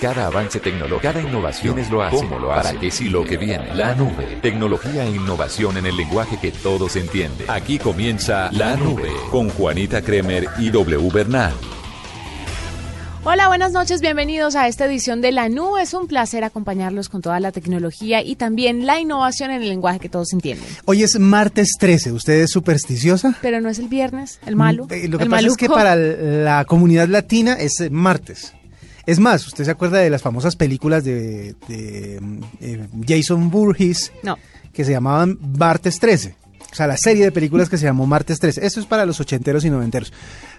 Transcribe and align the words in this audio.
Cada 0.00 0.26
avance 0.26 0.60
tecnológico, 0.60 1.00
cada 1.00 1.20
innovación 1.20 1.78
es 1.78 1.90
lo 1.90 2.02
hace. 2.02 2.16
¿Cómo 2.16 2.38
lo 2.38 2.52
hace? 2.52 2.68
¿Para 2.68 2.80
qué 2.80 2.90
sí 2.90 3.08
lo 3.08 3.24
que 3.24 3.36
viene? 3.36 3.74
La 3.74 3.94
nube. 3.94 4.38
Tecnología 4.42 5.04
e 5.04 5.10
innovación 5.10 5.76
en 5.76 5.86
el 5.86 5.96
lenguaje 5.96 6.38
que 6.40 6.50
todos 6.50 6.96
entienden. 6.96 7.48
Aquí 7.50 7.78
comienza 7.78 8.50
La 8.52 8.76
Nube 8.76 9.10
con 9.30 9.48
Juanita 9.50 10.02
Kremer 10.02 10.48
y 10.58 10.70
W 10.70 11.08
Bernal. 11.12 11.52
Hola, 13.24 13.46
buenas 13.46 13.70
noches, 13.70 14.00
bienvenidos 14.00 14.56
a 14.56 14.66
esta 14.66 14.86
edición 14.86 15.20
de 15.20 15.30
La 15.30 15.48
Nube. 15.48 15.80
Es 15.82 15.94
un 15.94 16.08
placer 16.08 16.42
acompañarlos 16.42 17.08
con 17.08 17.22
toda 17.22 17.38
la 17.38 17.52
tecnología 17.52 18.20
y 18.20 18.34
también 18.34 18.84
la 18.84 18.98
innovación 18.98 19.52
en 19.52 19.62
el 19.62 19.68
lenguaje 19.68 20.00
que 20.00 20.08
todos 20.08 20.32
entienden. 20.32 20.66
Hoy 20.86 21.04
es 21.04 21.16
martes 21.20 21.76
13, 21.78 22.10
¿usted 22.10 22.40
es 22.40 22.50
supersticiosa? 22.50 23.36
Pero 23.40 23.60
no 23.60 23.68
es 23.68 23.78
el 23.78 23.86
viernes, 23.86 24.40
el 24.44 24.56
malo. 24.56 24.88
Eh, 24.90 25.06
Lo 25.06 25.18
que 25.18 25.24
el 25.24 25.30
pasa 25.30 25.46
es 25.46 25.56
que 25.56 25.68
para 25.68 25.94
la 25.94 26.64
comunidad 26.64 27.06
latina 27.06 27.52
es 27.52 27.88
martes. 27.92 28.54
Es 29.06 29.18
más, 29.18 29.46
¿usted 29.46 29.64
se 29.64 29.70
acuerda 29.70 29.98
de 29.98 30.10
las 30.10 30.22
famosas 30.22 30.56
películas 30.56 31.04
de, 31.04 31.54
de, 31.68 32.20
eh, 32.60 32.86
Jason 33.06 33.50
No. 34.22 34.38
que 34.72 34.84
se 34.84 34.92
llamaban 34.92 35.38
Martes 35.58 35.98
13? 35.98 36.36
O 36.70 36.74
sea, 36.74 36.86
la 36.86 36.96
serie 36.96 37.24
de 37.24 37.32
películas 37.32 37.68
que 37.68 37.76
se 37.76 37.84
llamó 37.84 38.06
Martes 38.06 38.40
13. 38.40 38.64
Eso 38.64 38.80
es 38.80 38.86
para 38.86 39.04
los 39.04 39.20
ochenteros 39.20 39.64
y 39.66 39.70
noventeros. 39.70 40.10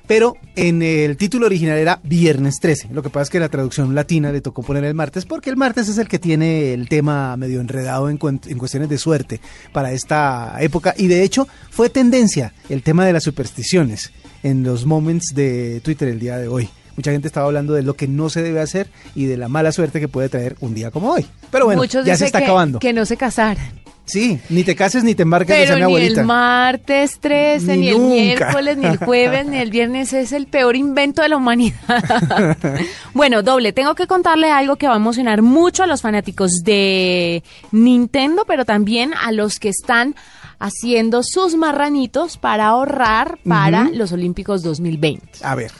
Pero 0.05 0.35
en 0.55 0.83
el 0.83 1.17
título 1.17 1.47
original 1.47 1.77
era 1.77 2.01
Viernes 2.03 2.59
13. 2.59 2.89
Lo 2.91 3.01
que 3.01 3.09
pasa 3.09 3.23
es 3.23 3.29
que 3.31 3.39
la 3.39 3.49
traducción 3.49 3.95
latina 3.95 4.31
le 4.31 4.41
tocó 4.41 4.61
poner 4.61 4.83
el 4.83 4.93
martes 4.93 5.25
porque 5.25 5.49
el 5.49 5.57
martes 5.57 5.87
es 5.87 5.97
el 5.97 6.07
que 6.07 6.19
tiene 6.19 6.73
el 6.73 6.87
tema 6.87 7.35
medio 7.37 7.61
enredado 7.61 8.09
en, 8.09 8.19
en 8.21 8.57
cuestiones 8.59 8.89
de 8.89 8.97
suerte 8.99 9.39
para 9.71 9.91
esta 9.91 10.57
época. 10.59 10.93
Y 10.97 11.07
de 11.07 11.23
hecho 11.23 11.47
fue 11.71 11.89
tendencia 11.89 12.53
el 12.69 12.83
tema 12.83 13.05
de 13.05 13.13
las 13.13 13.23
supersticiones 13.23 14.11
en 14.43 14.61
los 14.63 14.85
moments 14.85 15.33
de 15.33 15.79
Twitter 15.83 16.09
el 16.09 16.19
día 16.19 16.37
de 16.37 16.47
hoy. 16.47 16.69
Mucha 16.95 17.11
gente 17.11 17.27
estaba 17.27 17.45
hablando 17.47 17.73
de 17.73 17.81
lo 17.83 17.95
que 17.95 18.07
no 18.07 18.29
se 18.29 18.41
debe 18.41 18.59
hacer 18.61 18.87
y 19.15 19.25
de 19.25 19.37
la 19.37 19.47
mala 19.47 19.71
suerte 19.71 19.99
que 19.99 20.07
puede 20.07 20.29
traer 20.29 20.55
un 20.59 20.73
día 20.75 20.91
como 20.91 21.11
hoy. 21.11 21.25
Pero 21.51 21.65
bueno, 21.65 21.81
Muchos 21.81 22.05
ya 22.05 22.15
se 22.17 22.25
está 22.25 22.39
que, 22.39 22.45
acabando. 22.45 22.79
que 22.79 22.93
no 22.93 23.05
se 23.05 23.17
casaran. 23.17 23.81
Sí, 24.05 24.37
ni 24.49 24.65
te 24.65 24.75
cases 24.75 25.05
ni 25.05 25.15
te 25.15 25.23
embarques, 25.23 25.55
Pero 25.55 25.75
mi 25.75 25.79
ni 25.79 25.83
abuelita. 25.83 26.21
el 26.21 26.27
martes 26.27 27.19
13, 27.19 27.77
Ni 27.77 27.81
ni, 27.83 27.87
el 27.89 27.99
miércoles, 27.99 28.75
ni 28.77 28.85
el 28.85 28.97
jueves, 28.97 29.45
ni 29.45 29.57
el 29.59 29.71
viernes 29.71 30.11
es 30.11 30.33
el 30.33 30.47
peor 30.47 30.75
invento 30.75 31.21
de 31.21 31.29
la 31.29 31.37
humanidad. 31.37 32.57
bueno, 33.13 33.43
doble, 33.43 33.71
tengo 33.71 33.95
que 33.95 34.05
contarle 34.05 34.51
algo 34.51 34.75
que 34.75 34.87
va 34.87 34.95
a 34.95 34.97
emocionar 34.97 35.41
mucho 35.41 35.83
a 35.83 35.87
los 35.87 36.01
fanáticos 36.01 36.63
de 36.65 37.43
Nintendo, 37.71 38.43
pero 38.45 38.65
también 38.65 39.13
a 39.13 39.31
los 39.31 39.57
que 39.57 39.69
están 39.69 40.15
haciendo 40.59 41.23
sus 41.23 41.55
marranitos 41.55 42.37
para 42.37 42.67
ahorrar 42.67 43.37
para 43.47 43.89
los 43.93 44.11
Olímpicos 44.11 44.63
2020. 44.63 45.25
A 45.43 45.55
ver. 45.55 45.71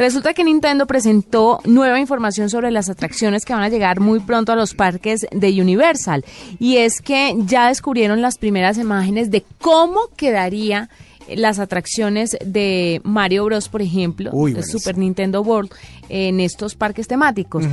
Resulta 0.00 0.32
que 0.32 0.44
Nintendo 0.44 0.86
presentó 0.86 1.60
nueva 1.66 2.00
información 2.00 2.48
sobre 2.48 2.70
las 2.70 2.88
atracciones 2.88 3.44
que 3.44 3.52
van 3.52 3.64
a 3.64 3.68
llegar 3.68 4.00
muy 4.00 4.20
pronto 4.20 4.50
a 4.50 4.56
los 4.56 4.72
parques 4.72 5.26
de 5.30 5.60
Universal. 5.60 6.24
Y 6.58 6.78
es 6.78 7.02
que 7.02 7.34
ya 7.40 7.68
descubrieron 7.68 8.22
las 8.22 8.38
primeras 8.38 8.78
imágenes 8.78 9.30
de 9.30 9.44
cómo 9.60 10.00
quedaría 10.16 10.88
las 11.28 11.58
atracciones 11.58 12.38
de 12.42 13.02
Mario 13.04 13.44
Bros, 13.44 13.68
por 13.68 13.82
ejemplo, 13.82 14.30
Uy, 14.32 14.54
de. 14.54 14.62
Super 14.62 14.96
Nintendo 14.96 15.42
World, 15.42 15.70
en 16.08 16.40
estos 16.40 16.76
parques 16.76 17.06
temáticos. 17.06 17.66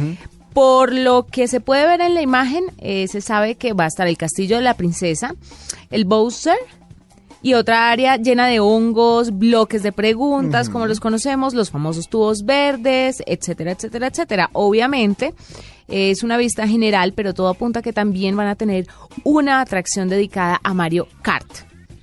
Por 0.53 0.91
lo 0.91 1.27
que 1.27 1.47
se 1.47 1.61
puede 1.61 1.87
ver 1.87 2.01
en 2.01 2.13
la 2.13 2.21
imagen, 2.21 2.65
eh, 2.79 3.07
se 3.07 3.21
sabe 3.21 3.55
que 3.55 3.71
va 3.71 3.85
a 3.85 3.87
estar 3.87 4.05
el 4.05 4.17
Castillo 4.17 4.57
de 4.57 4.63
la 4.63 4.73
Princesa, 4.73 5.33
el 5.91 6.03
Bowser, 6.03 6.57
y 7.41 7.53
otra 7.53 7.91
área 7.91 8.17
llena 8.17 8.47
de 8.47 8.59
hongos, 8.59 9.37
bloques 9.37 9.83
de 9.83 9.91
preguntas, 9.91 10.69
como 10.69 10.85
los 10.85 10.99
conocemos, 10.99 11.53
los 11.53 11.71
famosos 11.71 12.07
tubos 12.09 12.43
verdes, 12.45 13.23
etcétera, 13.25 13.71
etcétera, 13.71 14.07
etcétera. 14.07 14.49
Obviamente 14.53 15.33
es 15.87 16.23
una 16.23 16.37
vista 16.37 16.67
general, 16.67 17.13
pero 17.13 17.33
todo 17.33 17.47
apunta 17.49 17.79
a 17.79 17.83
que 17.83 17.93
también 17.93 18.35
van 18.35 18.47
a 18.47 18.55
tener 18.55 18.87
una 19.23 19.61
atracción 19.61 20.09
dedicada 20.09 20.59
a 20.63 20.73
Mario 20.73 21.07
Kart. 21.21 21.47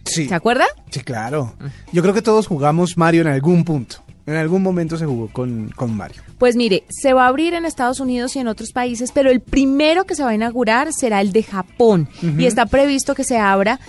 Sí. 0.04 0.28
¿Se 0.28 0.34
acuerda? 0.34 0.66
Sí, 0.90 1.00
claro. 1.00 1.54
Yo 1.92 2.02
creo 2.02 2.14
que 2.14 2.22
todos 2.22 2.46
jugamos 2.46 2.96
Mario 2.96 3.22
en 3.22 3.28
algún 3.28 3.64
punto. 3.64 4.04
En 4.26 4.36
algún 4.36 4.62
momento 4.62 4.96
se 4.96 5.04
jugó 5.04 5.28
con, 5.28 5.70
con 5.76 5.94
Mario. 5.94 6.22
Pues 6.38 6.56
mire, 6.56 6.84
se 6.88 7.12
va 7.12 7.26
a 7.26 7.28
abrir 7.28 7.52
en 7.52 7.66
Estados 7.66 8.00
Unidos 8.00 8.34
y 8.36 8.38
en 8.38 8.48
otros 8.48 8.72
países, 8.72 9.12
pero 9.12 9.30
el 9.30 9.40
primero 9.40 10.04
que 10.04 10.14
se 10.14 10.22
va 10.22 10.30
a 10.30 10.34
inaugurar 10.34 10.94
será 10.94 11.20
el 11.20 11.32
de 11.32 11.42
Japón 11.42 12.08
y 12.38 12.46
está 12.46 12.64
previsto 12.64 13.14
que 13.14 13.24
se 13.24 13.36
abra 13.36 13.80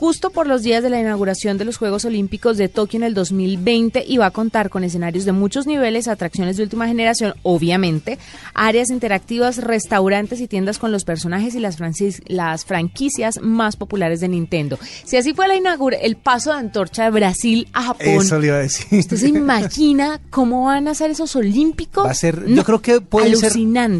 justo 0.00 0.30
por 0.30 0.46
los 0.46 0.62
días 0.62 0.82
de 0.82 0.88
la 0.88 0.98
inauguración 0.98 1.58
de 1.58 1.66
los 1.66 1.76
Juegos 1.76 2.06
Olímpicos 2.06 2.56
de 2.56 2.70
Tokio 2.70 2.96
en 2.96 3.02
el 3.02 3.12
2020 3.12 4.02
y 4.08 4.16
va 4.16 4.24
a 4.26 4.30
contar 4.30 4.70
con 4.70 4.82
escenarios 4.82 5.26
de 5.26 5.32
muchos 5.32 5.66
niveles, 5.66 6.08
atracciones 6.08 6.56
de 6.56 6.62
última 6.62 6.86
generación, 6.88 7.34
obviamente, 7.42 8.18
áreas 8.54 8.88
interactivas, 8.88 9.58
restaurantes 9.58 10.40
y 10.40 10.48
tiendas 10.48 10.78
con 10.78 10.90
los 10.90 11.04
personajes 11.04 11.54
y 11.54 11.60
las, 11.60 11.76
francis- 11.78 12.22
las 12.28 12.64
franquicias 12.64 13.40
más 13.42 13.76
populares 13.76 14.20
de 14.20 14.28
Nintendo. 14.28 14.78
Si 15.04 15.18
así 15.18 15.34
fue 15.34 15.48
la 15.48 15.56
inaugura 15.56 15.98
el 15.98 16.16
paso 16.16 16.50
de 16.52 16.56
antorcha 16.60 17.04
de 17.04 17.10
Brasil 17.10 17.68
a 17.74 17.82
Japón, 17.82 18.06
Eso 18.06 18.38
le 18.38 18.46
iba 18.46 18.56
a 18.56 18.60
decir. 18.60 18.98
¿Usted 19.00 19.18
se 19.18 19.28
imagina 19.28 20.18
cómo 20.30 20.64
van 20.64 20.88
a 20.88 20.94
ser 20.94 21.10
esos 21.10 21.36
olímpicos? 21.36 22.06
Va 22.06 22.10
a 22.12 22.14
ser, 22.14 22.48
No, 22.48 22.56
yo 22.56 22.64
creo 22.64 22.80
que 22.80 23.02
pueden 23.02 23.32
ser 23.36 23.52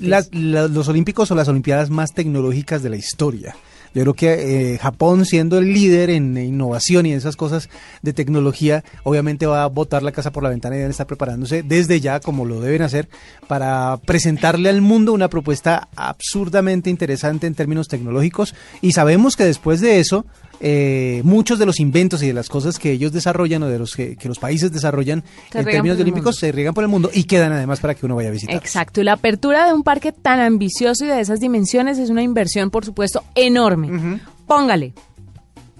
las- 0.08 0.30
los 0.32 0.88
Olímpicos 0.88 1.30
o 1.30 1.34
las 1.34 1.46
Olimpiadas 1.48 1.90
más 1.90 2.14
tecnológicas 2.14 2.82
de 2.82 2.88
la 2.88 2.96
historia. 2.96 3.54
Yo 3.94 4.02
creo 4.02 4.14
que 4.14 4.74
eh, 4.74 4.78
Japón, 4.78 5.24
siendo 5.24 5.58
el 5.58 5.72
líder 5.72 6.10
en 6.10 6.36
innovación 6.36 7.06
y 7.06 7.12
en 7.12 7.18
esas 7.18 7.36
cosas 7.36 7.68
de 8.02 8.12
tecnología, 8.12 8.84
obviamente 9.02 9.46
va 9.46 9.64
a 9.64 9.66
botar 9.66 10.02
la 10.02 10.12
casa 10.12 10.30
por 10.30 10.42
la 10.42 10.48
ventana 10.48 10.76
y 10.76 10.78
deben 10.78 10.90
estar 10.90 11.06
preparándose 11.06 11.62
desde 11.62 12.00
ya, 12.00 12.20
como 12.20 12.44
lo 12.44 12.60
deben 12.60 12.82
hacer, 12.82 13.08
para 13.48 13.98
presentarle 14.06 14.68
al 14.68 14.80
mundo 14.80 15.12
una 15.12 15.28
propuesta 15.28 15.88
absurdamente 15.96 16.90
interesante 16.90 17.46
en 17.46 17.54
términos 17.54 17.88
tecnológicos. 17.88 18.54
Y 18.80 18.92
sabemos 18.92 19.36
que 19.36 19.44
después 19.44 19.80
de 19.80 19.98
eso, 19.98 20.24
eh, 20.60 21.22
muchos 21.24 21.58
de 21.58 21.64
los 21.66 21.80
inventos 21.80 22.22
y 22.22 22.26
de 22.26 22.32
las 22.34 22.48
cosas 22.48 22.78
que 22.78 22.92
ellos 22.92 23.12
desarrollan 23.12 23.62
o 23.62 23.68
de 23.68 23.78
los 23.78 23.94
que, 23.96 24.16
que 24.16 24.28
los 24.28 24.38
países 24.38 24.70
desarrollan 24.70 25.24
Se 25.50 25.60
en 25.60 25.64
términos 25.64 25.96
de 25.96 26.02
olímpicos 26.02 26.34
mundo. 26.34 26.40
se 26.40 26.52
riegan 26.52 26.74
por 26.74 26.84
el 26.84 26.88
mundo 26.88 27.10
y 27.12 27.24
quedan 27.24 27.52
además 27.52 27.80
para 27.80 27.94
que 27.94 28.04
uno 28.06 28.14
vaya 28.16 28.28
a 28.28 28.32
visitar. 28.32 28.54
Exacto, 28.56 29.00
y 29.00 29.04
la 29.04 29.14
apertura 29.14 29.66
de 29.66 29.72
un 29.72 29.82
parque 29.82 30.12
tan 30.12 30.38
ambicioso 30.40 31.04
y 31.04 31.08
de 31.08 31.20
esas 31.20 31.40
dimensiones 31.40 31.98
es 31.98 32.10
una 32.10 32.22
inversión, 32.22 32.70
por 32.70 32.84
supuesto, 32.84 33.24
enorme. 33.34 34.20
Póngale, 34.46 34.92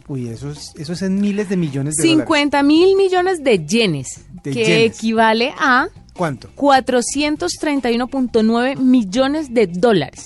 Uy, 0.08 0.28
eso 0.28 0.50
es, 0.50 0.72
eso 0.76 0.92
es 0.94 1.02
en 1.02 1.20
miles 1.20 1.48
de 1.48 1.56
millones 1.56 1.94
de 1.94 2.02
dólares. 2.02 2.24
50 2.26 2.62
mil 2.64 2.96
millones 2.96 3.44
de 3.44 3.64
yenes, 3.64 4.24
De 4.42 4.50
que 4.50 4.64
yenes. 4.64 4.96
equivale 4.96 5.52
a 5.56 5.86
¿Cuánto? 6.14 6.48
431.9 6.56 8.76
millones 8.78 9.54
de 9.54 9.68
dólares. 9.68 10.24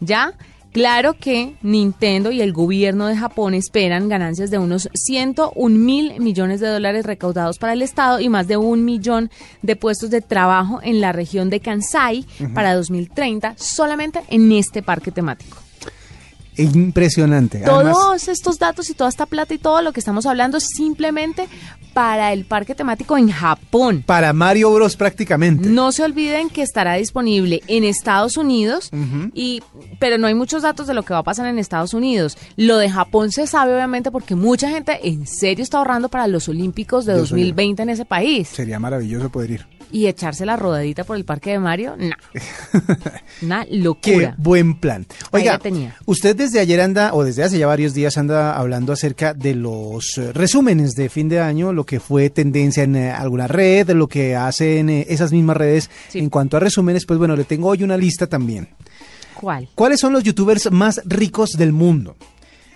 ¿Ya? 0.00 0.34
Claro 0.74 1.14
que 1.14 1.54
Nintendo 1.62 2.32
y 2.32 2.40
el 2.40 2.52
gobierno 2.52 3.06
de 3.06 3.16
Japón 3.16 3.54
esperan 3.54 4.08
ganancias 4.08 4.50
de 4.50 4.58
unos 4.58 4.88
101 4.92 5.78
mil 5.78 6.18
millones 6.18 6.58
de 6.58 6.66
dólares 6.66 7.06
recaudados 7.06 7.58
para 7.58 7.74
el 7.74 7.82
Estado 7.82 8.18
y 8.18 8.28
más 8.28 8.48
de 8.48 8.56
un 8.56 8.84
millón 8.84 9.30
de 9.62 9.76
puestos 9.76 10.10
de 10.10 10.20
trabajo 10.20 10.80
en 10.82 11.00
la 11.00 11.12
región 11.12 11.48
de 11.48 11.60
Kansai 11.60 12.26
para 12.54 12.74
2030 12.74 13.54
solamente 13.56 14.22
en 14.30 14.50
este 14.50 14.82
parque 14.82 15.12
temático. 15.12 15.63
Impresionante. 16.56 17.62
Además, 17.64 17.96
Todos 17.96 18.28
estos 18.28 18.58
datos 18.58 18.90
y 18.90 18.94
toda 18.94 19.10
esta 19.10 19.26
plata 19.26 19.54
y 19.54 19.58
todo 19.58 19.82
lo 19.82 19.92
que 19.92 20.00
estamos 20.00 20.26
hablando 20.26 20.58
es 20.58 20.68
simplemente 20.68 21.48
para 21.92 22.32
el 22.32 22.44
parque 22.44 22.74
temático 22.74 23.16
en 23.16 23.30
Japón. 23.30 24.02
para 24.04 24.32
Mario 24.32 24.72
Bros 24.72 24.96
prácticamente. 24.96 25.68
No 25.68 25.92
se 25.92 26.02
olviden 26.02 26.50
que 26.50 26.62
estará 26.62 26.94
disponible 26.94 27.62
en 27.68 27.84
Estados 27.84 28.36
Unidos, 28.36 28.90
y, 29.32 29.62
pero 30.00 30.18
no 30.18 30.26
hay 30.26 30.34
muchos 30.34 30.62
datos 30.62 30.86
de 30.86 30.94
lo 30.94 31.02
que 31.04 31.12
va 31.14 31.20
a 31.20 31.22
pasar 31.24 31.46
en 31.46 31.58
Estados 31.58 31.94
Unidos. 31.94 32.36
Lo 32.56 32.78
de 32.78 32.90
Japón 32.90 33.30
se 33.30 33.46
sabe 33.46 33.74
obviamente 33.74 34.10
porque 34.10 34.34
mucha 34.34 34.68
gente 34.68 34.98
en 35.08 35.26
serio 35.26 35.62
está 35.62 35.78
ahorrando 35.78 36.08
para 36.08 36.26
los 36.26 36.48
Olímpicos 36.48 37.04
de 37.06 37.12
Yo 37.14 37.20
2020 37.20 37.82
en 37.82 37.88
ese 37.90 38.04
país. 38.04 38.48
Sería 38.48 38.78
maravilloso 38.80 39.30
poder 39.30 39.50
ir. 39.52 39.66
Y 39.94 40.08
echarse 40.08 40.44
la 40.44 40.56
rodadita 40.56 41.04
por 41.04 41.16
el 41.16 41.24
parque 41.24 41.50
de 41.52 41.60
Mario, 41.60 41.94
no. 41.96 42.16
Una 43.42 43.64
Qué 43.64 43.76
locura. 43.76 44.34
buen 44.38 44.74
plan. 44.80 45.06
Oiga, 45.30 45.56
tenía. 45.58 45.94
usted 46.04 46.34
desde 46.34 46.58
ayer 46.58 46.80
anda, 46.80 47.14
o 47.14 47.22
desde 47.22 47.44
hace 47.44 47.58
ya 47.60 47.68
varios 47.68 47.94
días 47.94 48.18
anda 48.18 48.56
hablando 48.56 48.92
acerca 48.92 49.34
de 49.34 49.54
los 49.54 50.18
eh, 50.18 50.32
resúmenes 50.32 50.94
de 50.96 51.08
fin 51.08 51.28
de 51.28 51.38
año, 51.38 51.72
lo 51.72 51.86
que 51.86 52.00
fue 52.00 52.28
tendencia 52.28 52.82
en 52.82 52.96
eh, 52.96 53.12
alguna 53.12 53.46
red, 53.46 53.88
lo 53.90 54.08
que 54.08 54.34
hacen 54.34 54.90
eh, 54.90 55.06
esas 55.08 55.30
mismas 55.30 55.56
redes 55.56 55.88
Sí. 56.08 56.18
en 56.18 56.28
cuanto 56.28 56.56
a 56.56 56.60
resúmenes. 56.60 57.06
Pues 57.06 57.18
bueno, 57.20 57.36
le 57.36 57.44
tengo 57.44 57.68
hoy 57.68 57.84
una 57.84 57.96
lista 57.96 58.26
también. 58.26 58.68
¿Cuál? 59.40 59.68
¿Cuáles 59.76 60.00
son 60.00 60.12
los 60.12 60.24
youtubers 60.24 60.70
más 60.72 61.00
ricos 61.04 61.52
del 61.52 61.72
mundo? 61.72 62.16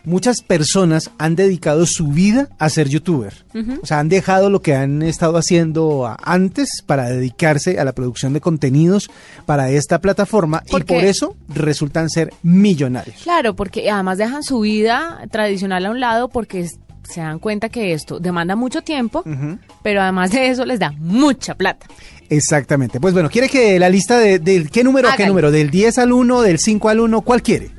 Muchas 0.05 0.41
personas 0.43 1.11
han 1.19 1.37
dedicado 1.37 1.85
su 1.87 2.09
vida 2.09 2.49
a 2.59 2.69
ser 2.71 2.89
youtuber. 2.89 3.45
O 3.83 3.87
sea, 3.87 3.99
han 3.99 4.09
dejado 4.09 4.49
lo 4.50 4.62
que 4.62 4.75
han 4.75 5.03
estado 5.03 5.37
haciendo 5.37 6.15
antes 6.25 6.83
para 6.87 7.09
dedicarse 7.11 7.79
a 7.79 7.85
la 7.85 7.93
producción 7.93 8.33
de 8.33 8.41
contenidos 8.41 9.11
para 9.47 9.71
esta 9.71 10.00
plataforma 10.00 10.62
y 10.67 10.71
por 10.71 11.05
eso 11.05 11.37
resultan 11.49 12.09
ser 12.11 12.33
millonarios. 12.43 13.17
Claro, 13.23 13.55
porque 13.55 13.91
además 13.91 14.19
dejan 14.19 14.43
su 14.43 14.61
vida 14.61 15.21
tradicional 15.31 15.85
a 15.87 15.91
un 15.91 16.00
lado 16.00 16.29
porque 16.29 16.61
es- 16.61 16.79
se 17.09 17.21
dan 17.23 17.39
cuenta 17.39 17.71
que 17.71 17.95
esto 17.95 18.21
demanda 18.21 18.55
mucho 18.55 18.83
tiempo, 18.83 19.25
pero 19.83 20.03
además 20.03 20.31
de 20.31 20.49
eso 20.49 20.67
les 20.67 20.79
da 20.79 20.93
mucha 20.99 21.55
plata. 21.55 21.87
Exactamente. 22.29 23.00
Pues 23.00 23.15
bueno, 23.15 23.31
¿quiere 23.31 23.49
que 23.49 23.79
la 23.79 23.89
lista 23.89 24.19
de, 24.19 24.39
del 24.39 24.71
qué 24.71 24.85
número 24.85 25.09
a 25.09 25.17
qué 25.17 25.27
número? 25.27 25.50
¿Del 25.50 25.71
10 25.71 25.97
al 25.99 26.12
1, 26.12 26.43
del 26.43 26.59
5 26.59 26.89
al 26.91 27.00
1? 27.00 27.23
¿Cuál 27.23 27.43
quiere? 27.43 27.71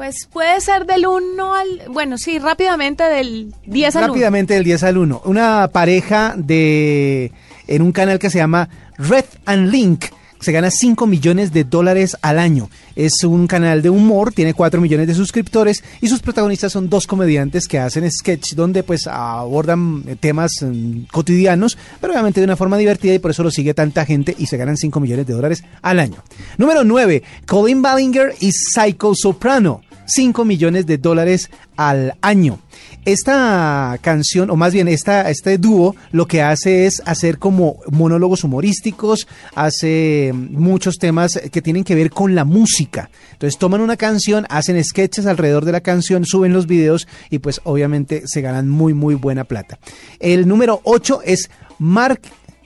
Pues 0.00 0.26
puede 0.32 0.58
ser 0.62 0.86
del 0.86 1.06
1 1.06 1.54
al... 1.54 1.82
Bueno, 1.90 2.16
sí, 2.16 2.38
rápidamente 2.38 3.04
del 3.04 3.52
10 3.66 3.96
al 3.96 4.04
1. 4.04 4.12
Rápidamente 4.14 4.54
del 4.54 4.64
10 4.64 4.82
al 4.84 4.96
1. 4.96 5.22
Una 5.26 5.68
pareja 5.70 6.32
de 6.38 7.32
en 7.66 7.82
un 7.82 7.92
canal 7.92 8.18
que 8.18 8.30
se 8.30 8.38
llama 8.38 8.70
Red 8.96 9.26
and 9.44 9.70
Link. 9.70 10.06
Se 10.40 10.52
gana 10.52 10.70
5 10.70 11.06
millones 11.06 11.52
de 11.52 11.64
dólares 11.64 12.16
al 12.22 12.38
año. 12.38 12.70
Es 12.96 13.24
un 13.24 13.46
canal 13.46 13.82
de 13.82 13.90
humor, 13.90 14.32
tiene 14.32 14.54
4 14.54 14.80
millones 14.80 15.06
de 15.06 15.14
suscriptores 15.14 15.84
y 16.00 16.08
sus 16.08 16.20
protagonistas 16.20 16.72
son 16.72 16.88
dos 16.88 17.06
comediantes 17.06 17.68
que 17.68 17.78
hacen 17.78 18.10
sketch 18.10 18.54
donde 18.54 18.82
pues 18.82 19.06
abordan 19.06 20.02
temas 20.18 20.62
mm, 20.62 21.08
cotidianos, 21.12 21.76
pero 22.00 22.14
obviamente 22.14 22.40
de 22.40 22.44
una 22.44 22.56
forma 22.56 22.78
divertida 22.78 23.12
y 23.12 23.18
por 23.18 23.32
eso 23.32 23.42
lo 23.42 23.50
sigue 23.50 23.74
tanta 23.74 24.06
gente 24.06 24.34
y 24.38 24.46
se 24.46 24.56
ganan 24.56 24.78
5 24.78 24.98
millones 24.98 25.26
de 25.26 25.34
dólares 25.34 25.62
al 25.82 26.00
año. 26.00 26.24
Número 26.56 26.84
9, 26.84 27.22
Colin 27.46 27.82
Ballinger 27.82 28.34
y 28.40 28.50
Psycho 28.52 29.14
Soprano. 29.14 29.82
5 30.10 30.44
millones 30.44 30.86
de 30.86 30.98
dólares 30.98 31.50
al 31.76 32.14
año. 32.20 32.58
Esta 33.04 33.98
canción, 34.02 34.50
o 34.50 34.56
más 34.56 34.72
bien 34.72 34.88
esta, 34.88 35.30
este 35.30 35.56
dúo, 35.56 35.94
lo 36.12 36.26
que 36.26 36.42
hace 36.42 36.86
es 36.86 37.02
hacer 37.06 37.38
como 37.38 37.76
monólogos 37.90 38.44
humorísticos, 38.44 39.26
hace 39.54 40.32
muchos 40.34 40.96
temas 40.96 41.40
que 41.50 41.62
tienen 41.62 41.84
que 41.84 41.94
ver 41.94 42.10
con 42.10 42.34
la 42.34 42.44
música. 42.44 43.10
Entonces 43.32 43.58
toman 43.58 43.80
una 43.80 43.96
canción, 43.96 44.46
hacen 44.50 44.82
sketches 44.82 45.26
alrededor 45.26 45.64
de 45.64 45.72
la 45.72 45.80
canción, 45.80 46.24
suben 46.26 46.52
los 46.52 46.66
videos 46.66 47.08
y 47.30 47.38
pues 47.38 47.60
obviamente 47.64 48.22
se 48.26 48.40
ganan 48.40 48.68
muy 48.68 48.92
muy 48.92 49.14
buena 49.14 49.44
plata. 49.44 49.78
El 50.18 50.46
número 50.46 50.80
8 50.84 51.22
es 51.24 51.50
Mark 51.78 52.20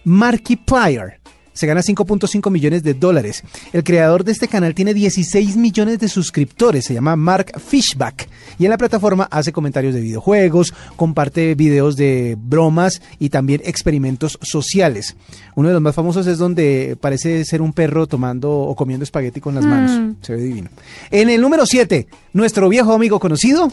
Markiplier 0.05 1.21
se 1.55 1.67
gana 1.67 1.81
5.5 1.81 2.51
millones 2.51 2.83
de 2.83 2.93
dólares. 2.93 3.43
El 3.73 3.83
creador 3.85 4.25
de 4.25 4.33
este 4.33 4.49
canal 4.49 4.75
tiene 4.75 4.93
16 4.93 5.57
millones 5.57 5.99
de 6.01 6.09
suscriptores, 6.09 6.85
se 6.85 6.95
llama 6.95 7.17
Mark 7.17 7.59
Fishback. 7.59 8.29
Y 8.59 8.65
en 8.65 8.71
la 8.71 8.77
plataforma 8.77 9.29
hace 9.31 9.53
comentarios 9.53 9.95
de 9.95 10.01
videojuegos, 10.01 10.75
comparte 10.97 11.55
videos 11.55 11.97
de 11.97 12.37
bromas 12.39 13.01
y 13.19 13.31
también 13.31 13.63
experimentos 13.65 14.39
sociales. 14.43 15.17
Uno 15.55 15.69
de 15.69 15.75
los 15.75 15.83
más 15.83 15.95
famosos 15.95 16.27
es 16.27 16.39
donde 16.39 16.97
parece 17.01 17.45
ser 17.45 17.63
un 17.63 17.73
perro 17.73 18.07
tomando 18.07 18.53
o 18.53 18.75
comiendo 18.75 19.05
espagueti 19.05 19.41
con 19.41 19.55
las 19.55 19.65
manos. 19.65 20.17
Se 20.21 20.35
ve 20.35 20.43
divino. 20.43 20.71
En 21.11 21.31
el 21.31 21.41
número 21.41 21.65
7, 21.65 22.07
nuestro 22.33 22.69
viejo 22.69 22.93
amigo 22.93 23.21
conocido, 23.21 23.71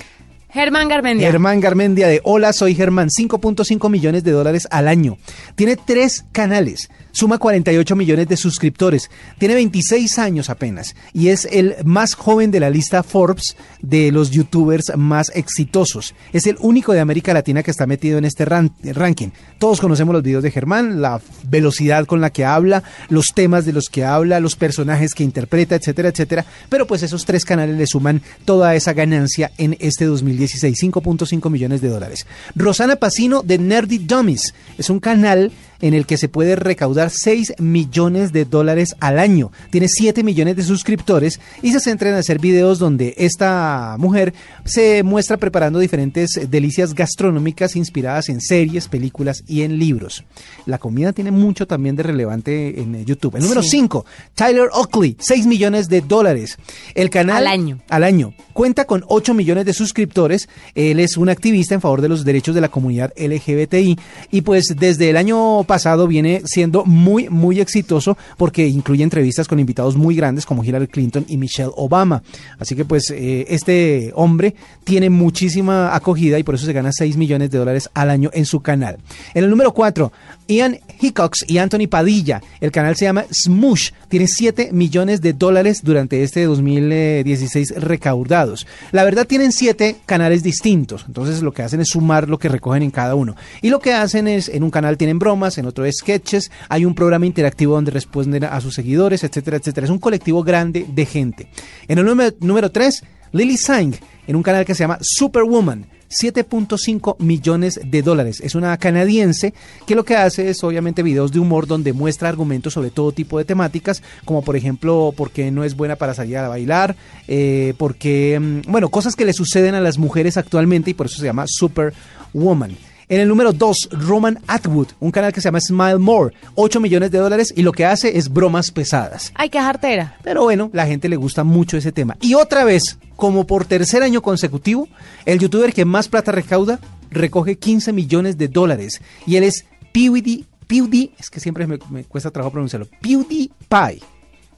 Germán 0.54 0.90
Garmendia. 0.90 1.32
Germán 1.32 1.62
Garmendia 1.62 2.08
de 2.08 2.20
Hola, 2.24 2.52
soy 2.52 2.76
Germán, 2.76 3.08
5.5 3.10 3.90
millones 3.90 4.24
de 4.26 4.32
dólares 4.32 4.68
al 4.70 4.90
año. 4.90 5.18
Tiene 5.56 5.78
tres 5.78 6.26
canales, 6.34 6.90
suma 7.12 7.38
48 7.38 7.96
millones 7.96 8.28
de 8.28 8.38
suscriptores, 8.38 9.10
tiene 9.38 9.56
26 9.56 10.20
años 10.20 10.50
apenas 10.50 10.96
y 11.14 11.30
es 11.30 11.46
el 11.52 11.76
más 11.84 12.14
joven 12.16 12.52
de 12.52 12.60
la 12.60 12.70
lista 12.70 13.04
Forbes 13.04 13.56
de 13.82 14.12
los 14.12 14.32
youtubers 14.32 14.92
más 14.98 15.32
exitosos. 15.36 16.14
Es 16.34 16.48
el 16.48 16.58
único 16.60 16.94
de 16.94 17.00
América 17.00 17.34
Latina 17.34 17.64
que 17.64 17.72
está 17.72 17.86
metido 17.88 18.18
en 18.18 18.26
este 18.26 18.46
ran- 18.46 18.72
ranking. 18.84 19.30
Todos 19.60 19.80
conocemos 19.82 20.14
los 20.14 20.24
videos 20.24 20.44
de 20.44 20.52
Germán, 20.52 21.02
la 21.02 21.22
velocidad 21.50 22.06
con 22.06 22.22
la 22.22 22.30
que 22.32 22.46
habla, 22.46 22.84
los 23.10 23.28
temas 23.36 23.66
de 23.66 23.74
los 23.74 23.90
que 23.90 24.04
habla, 24.06 24.40
los 24.40 24.56
personajes 24.56 25.14
que 25.14 25.24
interpreta, 25.24 25.76
etcétera, 25.76 26.10
etcétera. 26.10 26.46
Pero 26.70 26.88
pues 26.88 27.04
esos 27.04 27.26
tres 27.26 27.46
canales 27.46 27.78
le 27.78 27.88
suman 27.88 28.22
toda 28.46 28.76
esa 28.76 28.94
ganancia 28.94 29.52
en 29.58 29.76
este 29.80 30.06
2016, 30.06 30.78
5.5 30.82 31.50
millones 31.50 31.82
de 31.82 31.90
dólares. 31.90 32.26
Rosana 32.56 32.96
Pacino 32.96 33.42
de 33.44 33.58
Nerdy 33.58 34.00
Dummies 34.00 34.54
es 34.78 34.90
un 34.90 35.00
canal 35.00 35.52
en 35.82 35.94
el 35.94 36.06
que 36.06 36.18
se 36.18 36.30
puede 36.30 36.56
recaudar 36.56 37.10
6 37.10 37.56
millones 37.60 38.32
de 38.32 38.46
dólares 38.46 38.96
al 39.00 39.20
año. 39.20 39.52
Tiene 39.70 39.88
7 39.88 40.24
millones 40.24 40.56
de 40.56 40.64
suscriptores 40.64 41.40
y 41.62 41.72
se 41.72 41.80
centra 41.80 42.10
en 42.10 42.16
hacer 42.16 42.40
videos 42.40 42.80
donde 42.80 43.16
esta 43.18 43.96
mujer 43.98 44.34
se 44.66 45.04
muestra 45.04 45.38
preparando 45.38 45.80
diferentes 45.80 46.40
delicias 46.50 46.94
gastronómicas 46.94 47.76
inspiradas 47.76 48.30
en 48.30 48.42
series, 48.42 48.88
películas 48.88 49.44
y 49.48 49.64
en 49.64 49.78
libros. 49.80 50.24
La 50.66 50.78
comida 50.78 51.14
tiene 51.14 51.32
mucho 51.32 51.68
también 51.68 51.96
de 51.96 52.04
relevante 52.04 52.82
en 52.82 53.06
YouTube. 53.06 53.36
El 53.36 53.44
número 53.44 53.64
5, 53.64 54.06
Tyler 54.36 54.70
Oakley, 54.74 55.18
6 55.20 55.48
millones 55.48 55.90
de 55.90 56.02
dólares. 56.02 56.58
El 56.96 57.10
canal 57.10 57.38
Al 57.38 57.48
año. 57.48 57.80
al 57.90 58.04
año. 58.04 58.34
Cuenta 58.54 58.86
con 58.86 59.04
8 59.08 59.34
millones 59.34 59.66
de 59.66 59.74
suscriptores. 59.74 60.50
Él 60.76 61.00
es 61.00 61.18
un 61.18 61.30
activista 61.30 61.76
en 61.76 61.82
favor 61.82 62.02
de 62.02 62.10
los 62.10 62.24
derechos 62.26 62.56
de 62.56 62.62
la 62.62 62.70
comunidad 62.70 63.14
LGBTI 63.18 63.98
y 64.32 64.42
pues 64.42 64.76
desde 64.78 65.10
el 65.10 65.18
año 65.18 65.64
pasado 65.72 66.06
viene 66.06 66.42
siendo 66.44 66.84
muy 66.84 67.30
muy 67.30 67.62
exitoso 67.62 68.18
porque 68.36 68.68
incluye 68.68 69.06
entrevistas 69.06 69.48
con 69.48 69.58
invitados 69.58 69.96
muy 69.96 70.18
grandes 70.18 70.46
como 70.46 70.66
Hillary 70.66 70.88
Clinton 70.88 71.24
y 71.30 71.38
Michelle 71.38 71.72
Obama. 71.78 72.24
Así 72.60 72.76
que 72.76 72.84
pues 72.84 73.10
eh, 73.10 73.46
este 73.48 74.12
hombre 74.16 74.54
tiene 74.84 75.10
muchísima 75.10 75.96
acogida 75.96 76.38
y 76.38 76.44
por 76.44 76.56
eso 76.56 76.66
se 76.66 76.74
gana 76.74 76.92
6 76.92 77.16
millones 77.16 77.52
de 77.52 77.58
dólares 77.58 77.90
al 77.94 78.10
año 78.10 78.30
en 78.34 78.46
su 78.46 78.60
canal. 78.60 78.98
En 79.34 79.46
el 79.46 79.50
número 79.50 79.74
4, 79.74 80.12
Ian 80.50 80.78
Hickox 81.00 81.46
y 81.48 81.58
Anthony 81.60 81.88
Padilla. 81.90 82.42
El 82.60 82.72
canal 82.72 82.98
se 82.98 83.06
llama 83.06 83.24
Smush. 83.32 83.92
Tiene 84.10 84.28
7 84.28 84.72
millones 84.74 85.22
de 85.22 85.32
dólares 85.32 85.82
durante 85.84 86.24
este 86.24 86.44
2016 86.44 87.76
recaudados. 87.78 88.68
La 88.92 89.06
verdad 89.06 89.26
tienen 89.26 89.54
7 89.54 90.02
canales 90.06 90.44
distintos. 90.44 91.06
Entonces 91.08 91.42
lo 91.42 91.54
que 91.54 91.64
hacen 91.64 91.80
es 91.80 91.90
sumar 91.90 92.28
lo 92.28 92.38
que 92.38 92.50
recogen 92.50 92.84
en 92.84 92.92
cada 92.92 93.16
uno. 93.16 93.36
Y 93.62 93.70
lo 93.70 93.80
que 93.80 93.94
hacen 93.94 94.28
es, 94.28 94.50
en 94.50 94.64
un 94.64 94.72
canal 94.72 94.98
tienen 94.98 95.20
bromas, 95.20 95.58
en 95.62 95.68
otro 95.68 95.90
sketches, 95.92 96.52
hay 96.70 96.86
un 96.86 96.94
programa 96.94 97.26
interactivo 97.26 97.76
donde 97.76 97.92
responden 97.92 98.44
a 98.44 98.60
sus 98.62 98.76
seguidores, 98.76 99.24
etcétera, 99.24 99.58
etcétera. 99.58 99.86
Es 99.86 99.92
un 99.92 100.00
colectivo 100.00 100.44
grande 100.44 100.86
de 100.88 101.06
gente. 101.06 101.48
En 101.88 101.98
el 101.98 102.06
número, 102.06 102.36
número 102.42 102.72
3, 102.72 103.04
Lily 103.32 103.58
Sang, 103.58 103.94
en 104.28 104.36
un 104.36 104.44
canal 104.44 104.66
que 104.66 104.76
se 104.76 104.84
llama 104.84 104.98
Superwoman. 105.02 105.86
7.5 106.12 107.16
millones 107.20 107.80
de 107.84 108.02
dólares. 108.02 108.42
Es 108.42 108.56
una 108.56 108.76
canadiense 108.78 109.54
que 109.88 109.96
lo 109.96 110.04
que 110.04 110.18
hace 110.18 110.50
es 110.50 110.64
obviamente 110.64 111.04
videos 111.04 111.32
de 111.32 111.40
humor 111.40 111.68
donde 111.68 111.94
muestra 111.94 112.30
argumentos 112.30 112.74
sobre 112.74 112.92
todo 112.92 113.12
tipo 113.12 113.38
de 113.38 113.46
temáticas, 113.46 114.04
como 114.26 114.42
por 114.42 114.56
ejemplo 114.56 115.14
por 115.16 115.32
qué 115.32 115.52
no 115.52 115.64
es 115.64 115.76
buena 115.76 115.96
para 115.96 116.14
salir 116.14 116.38
a 116.38 116.50
bailar, 116.50 116.96
eh, 117.28 117.74
porque, 117.78 118.40
mm, 118.40 118.72
bueno, 118.72 118.90
cosas 118.90 119.16
que 119.16 119.26
le 119.26 119.34
suceden 119.34 119.76
a 119.76 119.82
las 119.82 119.98
mujeres 119.98 120.38
actualmente 120.38 120.92
y 120.92 120.94
por 120.94 121.06
eso 121.06 121.18
se 121.18 121.26
llama 121.26 121.46
Superwoman. 121.48 122.76
En 123.12 123.20
el 123.20 123.28
número 123.28 123.52
2, 123.52 123.90
Roman 123.92 124.40
Atwood, 124.48 124.88
un 125.02 125.12
canal 125.12 125.34
que 125.34 125.42
se 125.42 125.50
llama 125.50 125.60
Smile 125.60 125.98
More, 125.98 126.34
8 126.56 126.80
millones 126.80 127.12
de 127.12 127.18
dólares 127.18 127.54
y 127.54 127.62
lo 127.62 127.74
que 127.74 127.86
hace 127.86 128.18
es 128.18 128.32
bromas 128.32 128.72
pesadas. 128.72 129.34
Ay, 129.36 129.50
qué 129.50 129.60
jartera. 129.60 130.16
Pero 130.24 130.44
bueno, 130.44 130.70
la 130.72 130.88
gente 130.88 131.10
le 131.10 131.18
gusta 131.18 131.44
mucho 131.44 131.76
ese 131.76 131.92
tema. 131.92 132.16
Y 132.22 132.36
otra 132.36 132.64
vez, 132.64 132.98
como 133.18 133.46
por 133.46 133.66
tercer 133.66 134.02
año 134.02 134.22
consecutivo, 134.22 134.88
el 135.26 135.40
youtuber 135.40 135.74
que 135.74 135.84
más 135.84 136.08
plata 136.08 136.32
recauda 136.32 136.80
recoge 137.10 137.58
15 137.58 137.92
millones 137.92 138.38
de 138.38 138.48
dólares. 138.48 139.02
Y 139.28 139.36
él 139.36 139.44
es 139.44 139.66
PewDie, 139.92 140.46
PewDie, 140.68 141.12
es 141.20 141.30
que 141.30 141.42
siempre 141.42 141.68
me, 141.68 141.80
me 141.90 142.06
cuesta 142.06 142.32
trabajo 142.32 142.54
pronunciarlo, 142.54 142.88
PewDiePie. 143.02 144.02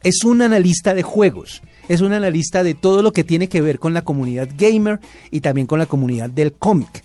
Es 0.03 0.23
un 0.23 0.43
analista 0.43 0.93
de 0.93 1.01
juegos. 1.01 1.63
Es 1.89 2.01
un 2.01 2.13
analista 2.13 2.61
de 2.61 2.75
todo 2.75 3.01
lo 3.01 3.13
que 3.13 3.23
tiene 3.23 3.49
que 3.49 3.61
ver 3.61 3.79
con 3.79 3.95
la 3.95 4.03
comunidad 4.03 4.47
gamer 4.55 4.99
y 5.31 5.41
también 5.41 5.65
con 5.65 5.79
la 5.79 5.87
comunidad 5.87 6.29
del 6.29 6.53
cómic. 6.53 7.03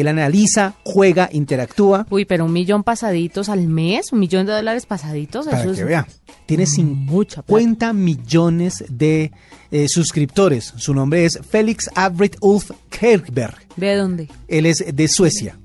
Él 0.00 0.08
analiza, 0.08 0.74
juega, 0.84 1.28
interactúa. 1.32 2.06
Uy, 2.10 2.24
pero 2.24 2.44
un 2.44 2.52
millón 2.52 2.82
pasaditos 2.82 3.48
al 3.48 3.66
mes, 3.66 4.12
un 4.12 4.20
millón 4.20 4.46
de 4.46 4.52
dólares 4.52 4.86
pasaditos, 4.86 5.46
Para 5.46 5.60
eso 5.60 5.72
que 5.72 5.80
es 5.80 5.86
vea. 5.86 6.06
Tiene 6.46 6.64
mucha 6.82 7.42
plata. 7.42 7.60
50 7.60 7.92
millones 7.92 8.84
de 8.88 9.32
eh, 9.70 9.86
suscriptores. 9.88 10.72
Su 10.76 10.94
nombre 10.94 11.24
es 11.24 11.38
Félix 11.48 11.90
Avrit 11.94 12.36
Ulf 12.40 12.70
Kerberg. 12.88 13.56
¿De 13.76 13.96
dónde? 13.96 14.28
Él 14.48 14.66
es 14.66 14.84
de 14.92 15.08
Suecia. 15.08 15.58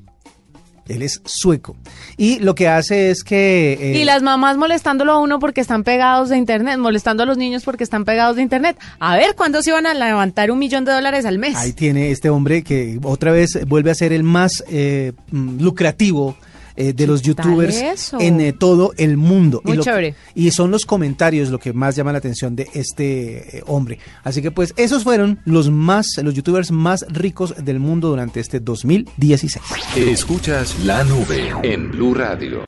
Él 0.88 1.02
es 1.02 1.22
sueco. 1.26 1.76
Y 2.18 2.40
lo 2.40 2.56
que 2.56 2.68
hace 2.68 3.10
es 3.10 3.24
que... 3.24 3.74
eh, 3.80 3.98
Y 3.98 4.04
las 4.04 4.22
mamás 4.24 4.58
molestándolo 4.58 5.14
a 5.14 5.20
uno 5.20 5.40
porque 5.40 5.62
están 5.62 5.84
pegados 5.84 6.30
de 6.30 6.38
internet, 6.38 6.78
molestando 6.78 7.24
a 7.24 7.26
los 7.26 7.38
niños 7.38 7.64
porque 7.64 7.84
están 7.84 8.04
pegados 8.06 8.36
de 8.36 8.42
internet. 8.42 8.78
A 9.00 9.16
ver, 9.16 9.36
¿cuándo 9.36 9.62
se 9.62 9.72
van 9.72 9.86
a 9.86 9.94
levantar 9.94 10.52
un 10.52 10.60
millón 10.60 10.84
de 10.86 10.92
dólares 10.92 11.26
al 11.26 11.40
mes? 11.40 11.56
Ahí 11.56 11.74
tiene 11.74 12.12
este 12.12 12.30
hombre 12.30 12.64
que 12.64 13.00
otra 13.04 13.32
vez 13.32 13.60
vuelve 13.68 13.92
a 13.92 13.96
ser 13.96 14.12
el 14.14 14.24
más 14.24 14.64
eh, 14.70 15.14
lucrativo 15.32 16.36
eh, 16.76 16.94
de 16.94 17.08
los 17.08 17.22
¿Qué 17.22 17.34
tal 17.34 17.46
youtubers 17.46 17.76
eso? 17.76 18.20
en 18.20 18.42
eh, 18.42 18.54
todo 18.54 18.94
el 18.98 19.18
mundo. 19.18 19.62
Muy 19.64 19.74
y, 19.74 19.78
lo- 19.78 19.84
chévere. 19.84 20.16
y 20.36 20.52
son 20.52 20.72
los 20.72 20.86
comentarios 20.86 21.50
lo 21.50 21.60
que 21.60 21.74
más 21.74 21.96
llama 21.96 22.12
la 22.12 22.18
atención 22.20 22.56
de 22.56 22.68
este 22.74 23.58
eh, 23.60 23.64
hombre. 23.68 24.00
Así 24.24 24.42
que 24.42 24.52
pues 24.52 24.74
esos 24.78 25.04
fueron 25.04 25.40
los 25.46 25.70
más 25.70 26.08
los 26.22 26.34
youtubers 26.34 26.72
más 26.72 27.06
ricos 27.10 27.54
del 27.64 27.80
mundo 27.80 28.10
durante 28.10 28.40
este 28.40 28.60
2016. 28.60 29.64
Escuchas 29.96 30.78
la 30.84 31.04
nube 31.04 31.52
en 31.64 31.92
Blue 31.92 32.14
Radio. 32.14 32.64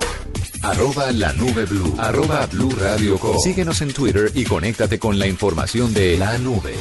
Arroba 0.61 1.11
la 1.11 1.31
nube 1.33 1.65
blue. 1.65 1.93
Arroba 1.97 2.45
blue 2.47 2.71
radio 2.79 3.17
com. 3.19 3.37
Síguenos 3.39 3.81
en 3.81 3.93
Twitter 3.93 4.31
y 4.33 4.43
conéctate 4.45 4.97
con 4.97 5.19
la 5.19 5.27
información 5.27 5.93
de 5.93 6.17
la 6.17 6.37
nube. 6.39 6.73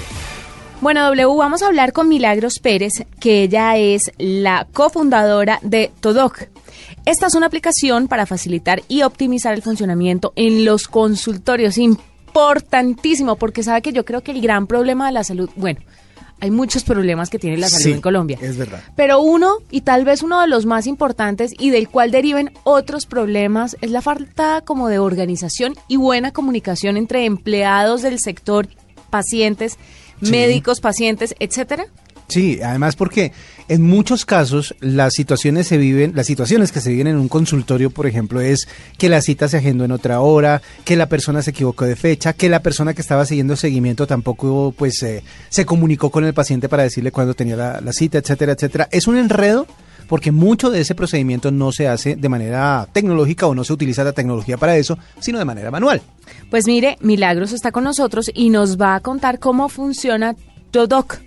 Bueno, 0.81 1.03
W, 1.05 1.27
vamos 1.39 1.63
a 1.63 1.67
hablar 1.67 1.93
con 1.93 2.09
Milagros 2.09 2.59
Pérez, 2.61 2.93
que 3.21 3.43
ella 3.45 3.77
es 3.77 4.11
la 4.19 4.67
cofundadora 4.73 5.59
de 5.63 5.91
Todoc. 6.01 6.43
Esta 7.05 7.27
es 7.27 7.35
una 7.35 7.47
aplicación 7.47 8.09
para 8.09 8.25
facilitar 8.27 8.83
y 8.89 9.03
optimizar 9.03 9.55
el 9.55 9.63
funcionamiento 9.63 10.33
en 10.37 10.65
los 10.65 10.89
consultorios. 10.89 11.77
Importantísimo, 11.79 13.37
porque 13.37 13.63
sabe 13.63 13.83
que 13.83 13.93
yo 13.93 14.05
creo 14.05 14.23
que 14.23 14.33
el 14.33 14.41
gran 14.41 14.67
problema 14.67 15.07
de 15.07 15.13
la 15.13 15.23
salud, 15.25 15.51
bueno, 15.57 15.81
hay 16.41 16.51
muchos 16.51 16.83
problemas 16.83 17.31
que 17.31 17.39
tiene 17.39 17.57
la 17.59 17.69
salud 17.69 17.85
Sí, 17.85 17.93
en 17.93 18.01
Colombia. 18.01 18.39
es 18.41 18.57
verdad. 18.57 18.81
Pero 18.97 19.21
uno, 19.21 19.59
y 19.71 19.83
tal 19.83 20.05
vez 20.05 20.23
uno 20.23 20.41
de 20.41 20.49
los 20.49 20.67
más 20.67 20.87
importantes 20.87 21.53
y 21.59 21.71
del 21.71 21.89
cual 21.89 22.11
deriven 22.11 22.51
otros 22.65 23.07
problemas, 23.07 23.77
es 23.83 23.91
la 23.91 24.03
falta 24.03 24.63
como 24.63 24.89
de 24.89 24.99
organización 24.99 25.75
y 25.89 25.97
buena 25.97 26.33
comunicación 26.33 26.97
entre 26.97 27.25
empleados 27.27 28.03
del 28.03 28.19
sector, 28.19 28.67
pacientes, 29.11 29.79
Sí. 30.23 30.31
médicos, 30.31 30.81
pacientes, 30.81 31.35
etcétera. 31.39 31.87
Sí, 32.29 32.61
además 32.63 32.97
porque 32.97 33.33
en 33.69 33.83
muchos 33.83 34.25
casos 34.25 34.75
las 34.81 35.15
situaciones 35.15 35.67
se 35.67 35.77
viven, 35.77 36.13
las 36.15 36.27
situaciones 36.27 36.73
que 36.73 36.81
se 36.81 36.91
viven 36.91 37.07
en 37.07 37.17
un 37.17 37.29
consultorio, 37.29 37.91
por 37.91 38.07
ejemplo, 38.07 38.41
es 38.41 38.67
que 38.99 39.09
la 39.09 39.21
cita 39.21 39.49
se 39.49 39.59
agendó 39.59 39.85
en 39.85 39.93
otra 39.93 40.21
hora, 40.21 40.63
que 40.85 40.97
la 40.97 41.09
persona 41.09 41.43
se 41.43 41.51
equivocó 41.51 41.85
de 41.85 41.97
fecha, 41.97 42.33
que 42.33 42.49
la 42.49 42.63
persona 42.63 42.95
que 42.95 43.03
estaba 43.03 43.27
siguiendo 43.27 43.57
seguimiento 43.57 44.07
tampoco 44.07 44.75
pues 44.77 45.03
eh, 45.03 45.23
se 45.49 45.67
comunicó 45.67 46.11
con 46.11 46.25
el 46.25 46.35
paciente 46.35 46.69
para 46.69 46.83
decirle 46.83 47.13
cuándo 47.13 47.35
tenía 47.35 47.57
la, 47.57 47.81
la 47.81 47.93
cita, 47.93 48.19
etcétera, 48.19 48.53
etcétera. 48.53 48.89
Es 48.91 49.07
un 49.07 49.17
enredo 49.17 49.67
porque 50.09 50.33
mucho 50.33 50.71
de 50.71 50.81
ese 50.81 50.95
procedimiento 50.95 51.51
no 51.51 51.73
se 51.73 51.89
hace 51.89 52.17
de 52.17 52.29
manera 52.29 52.87
tecnológica 52.93 53.47
o 53.47 53.55
no 53.55 53.65
se 53.65 53.73
utiliza 53.73 54.05
la 54.05 54.13
tecnología 54.13 54.57
para 54.57 54.77
eso, 54.77 54.99
sino 55.21 55.39
de 55.39 55.45
manera 55.45 55.71
manual. 55.71 56.03
Pues 56.51 56.67
mire, 56.67 56.97
Milagros 57.01 57.53
está 57.53 57.73
con 57.73 57.85
nosotros 57.85 58.31
y 58.35 58.51
nos 58.51 58.81
va 58.81 58.95
a 58.95 59.01
contar 59.01 59.39
cómo 59.39 59.69
funciona 59.69 60.35
Todoc. 60.71 61.19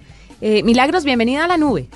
Eh, 0.41 0.63
Milagros, 0.63 1.03
bienvenida 1.03 1.45
a 1.45 1.47
la 1.47 1.57
nube. 1.57 1.87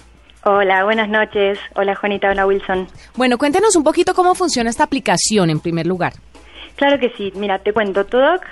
Hola, 0.44 0.84
buenas 0.84 1.10
noches. 1.10 1.60
Hola 1.76 1.96
Juanita, 1.96 2.32
hola 2.32 2.48
Wilson. 2.48 2.88
Bueno, 3.16 3.38
cuéntenos 3.38 3.76
un 3.76 3.84
poquito 3.84 4.16
cómo 4.16 4.34
funciona 4.34 4.70
esta 4.70 4.84
aplicación 4.84 5.52
en 5.52 5.60
primer 5.60 5.86
lugar. 5.86 6.14
Claro 6.76 7.00
que 7.00 7.12
sí, 7.16 7.32
mira, 7.36 7.60
te 7.60 7.74
cuento, 7.74 8.06
Todoc 8.06 8.44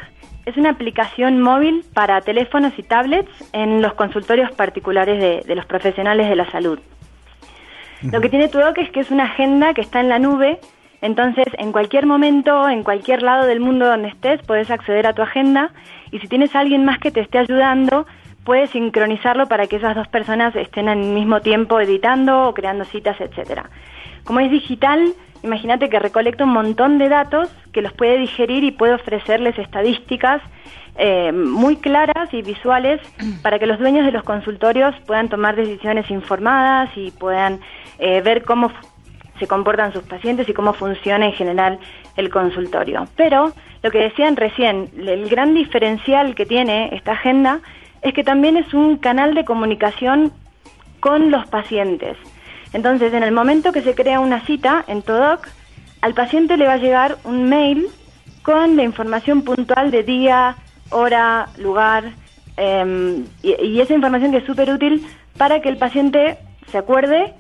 es 0.46 0.56
una 0.58 0.70
aplicación 0.70 1.42
móvil 1.42 1.84
para 1.94 2.22
teléfonos 2.22 2.74
y 2.78 2.84
tablets 2.84 3.32
en 3.54 3.82
los 3.82 3.94
consultorios 3.94 4.52
particulares 4.52 5.20
de, 5.20 5.44
de 5.48 5.56
los 5.56 5.66
profesionales 5.66 6.30
de 6.30 6.36
la 6.36 6.50
salud. 6.52 6.80
Lo 8.02 8.22
que 8.22 8.30
tiene 8.30 8.48
Todoc 8.48 8.78
es 8.78 8.92
que 8.92 9.02
es 9.02 9.12
una 9.12 9.26
agenda 9.26 9.74
que 9.74 9.82
está 9.82 10.00
en 10.00 10.10
la 10.10 10.20
nube, 10.20 10.60
entonces 11.02 11.48
en 11.58 11.72
cualquier 11.72 12.06
momento, 12.06 12.70
en 12.70 12.84
cualquier 12.84 13.24
lado 13.24 13.46
del 13.46 13.60
mundo 13.60 13.88
donde 13.88 14.10
estés, 14.10 14.42
puedes 14.46 14.70
acceder 14.70 15.08
a 15.08 15.14
tu 15.14 15.22
agenda 15.22 15.72
y 16.12 16.20
si 16.20 16.28
tienes 16.28 16.56
a 16.56 16.60
alguien 16.60 16.86
más 16.86 17.00
que 17.00 17.12
te 17.12 17.20
esté 17.20 17.40
ayudando, 17.40 18.06
puedes 18.50 18.72
sincronizarlo 18.72 19.46
para 19.46 19.68
que 19.68 19.76
esas 19.76 19.96
dos 19.96 20.08
personas 20.08 20.56
estén 20.56 20.90
al 20.90 20.98
mismo 20.98 21.40
tiempo 21.40 21.80
editando 21.80 22.48
o 22.48 22.54
creando 22.56 22.84
citas, 22.84 23.16
etcétera. 23.22 23.70
Como 24.24 24.40
es 24.40 24.50
digital, 24.50 25.14
imagínate 25.44 25.88
que 25.88 26.00
recolecta 26.00 26.46
un 26.46 26.54
montón 26.54 26.98
de 26.98 27.10
datos 27.10 27.48
que 27.72 27.84
los 27.84 27.94
puede 27.94 28.18
digerir 28.18 28.64
y 28.64 28.72
puede 28.72 28.96
ofrecerles 28.96 29.56
estadísticas 29.60 30.42
eh, 30.98 31.32
muy 31.32 31.76
claras 31.76 32.34
y 32.34 32.42
visuales 32.42 33.00
para 33.44 33.60
que 33.60 33.68
los 33.68 33.78
dueños 33.78 34.04
de 34.04 34.14
los 34.14 34.24
consultorios 34.24 34.96
puedan 35.06 35.30
tomar 35.30 35.56
decisiones 35.56 36.10
informadas 36.10 36.90
y 36.96 37.12
puedan 37.12 37.60
eh, 38.00 38.22
ver 38.22 38.44
cómo 38.46 38.72
se 39.38 39.46
comportan 39.46 39.94
sus 39.94 40.06
pacientes 40.06 40.50
y 40.50 40.54
cómo 40.54 40.74
funciona 40.74 41.28
en 41.28 41.34
general 41.34 41.78
el 42.18 42.32
consultorio. 42.32 43.06
Pero 43.16 43.54
lo 43.84 43.92
que 43.92 44.00
decían 44.00 44.36
recién, 44.38 44.90
el 44.98 45.30
gran 45.30 45.54
diferencial 45.54 46.34
que 46.34 46.48
tiene 46.48 46.90
esta 46.96 47.12
agenda 47.12 47.60
es 48.02 48.14
que 48.14 48.24
también 48.24 48.58
es 48.58 48.74
un 48.74 48.98
canal 48.98 49.34
de 49.34 49.46
comunicación 49.46 50.32
con 51.00 51.32
los 51.32 51.48
pacientes. 51.48 52.18
Entonces, 52.74 53.14
en 53.14 53.24
el 53.24 53.32
momento 53.32 53.72
que 53.72 53.82
se 53.82 53.96
crea 53.96 54.20
una 54.20 54.42
cita 54.46 54.84
en 54.88 55.02
Todoc, 55.02 55.48
al 56.02 56.14
paciente 56.14 56.58
le 56.58 56.68
va 56.68 56.74
a 56.74 56.78
llegar 56.78 57.18
un 57.24 57.50
mail 57.50 57.88
con 58.44 58.78
la 58.78 58.84
información 58.84 59.42
puntual 59.42 59.92
de 59.92 60.04
día, 60.04 60.56
hora, 60.92 61.50
lugar, 61.58 62.12
eh, 62.58 63.24
y, 63.42 63.66
y 63.66 63.82
esa 63.82 63.94
información 63.94 64.32
que 64.32 64.38
es 64.38 64.46
súper 64.46 64.70
útil 64.70 65.06
para 65.38 65.62
que 65.62 65.70
el 65.70 65.78
paciente 65.78 66.38
se 66.72 66.78
acuerde 66.78 67.34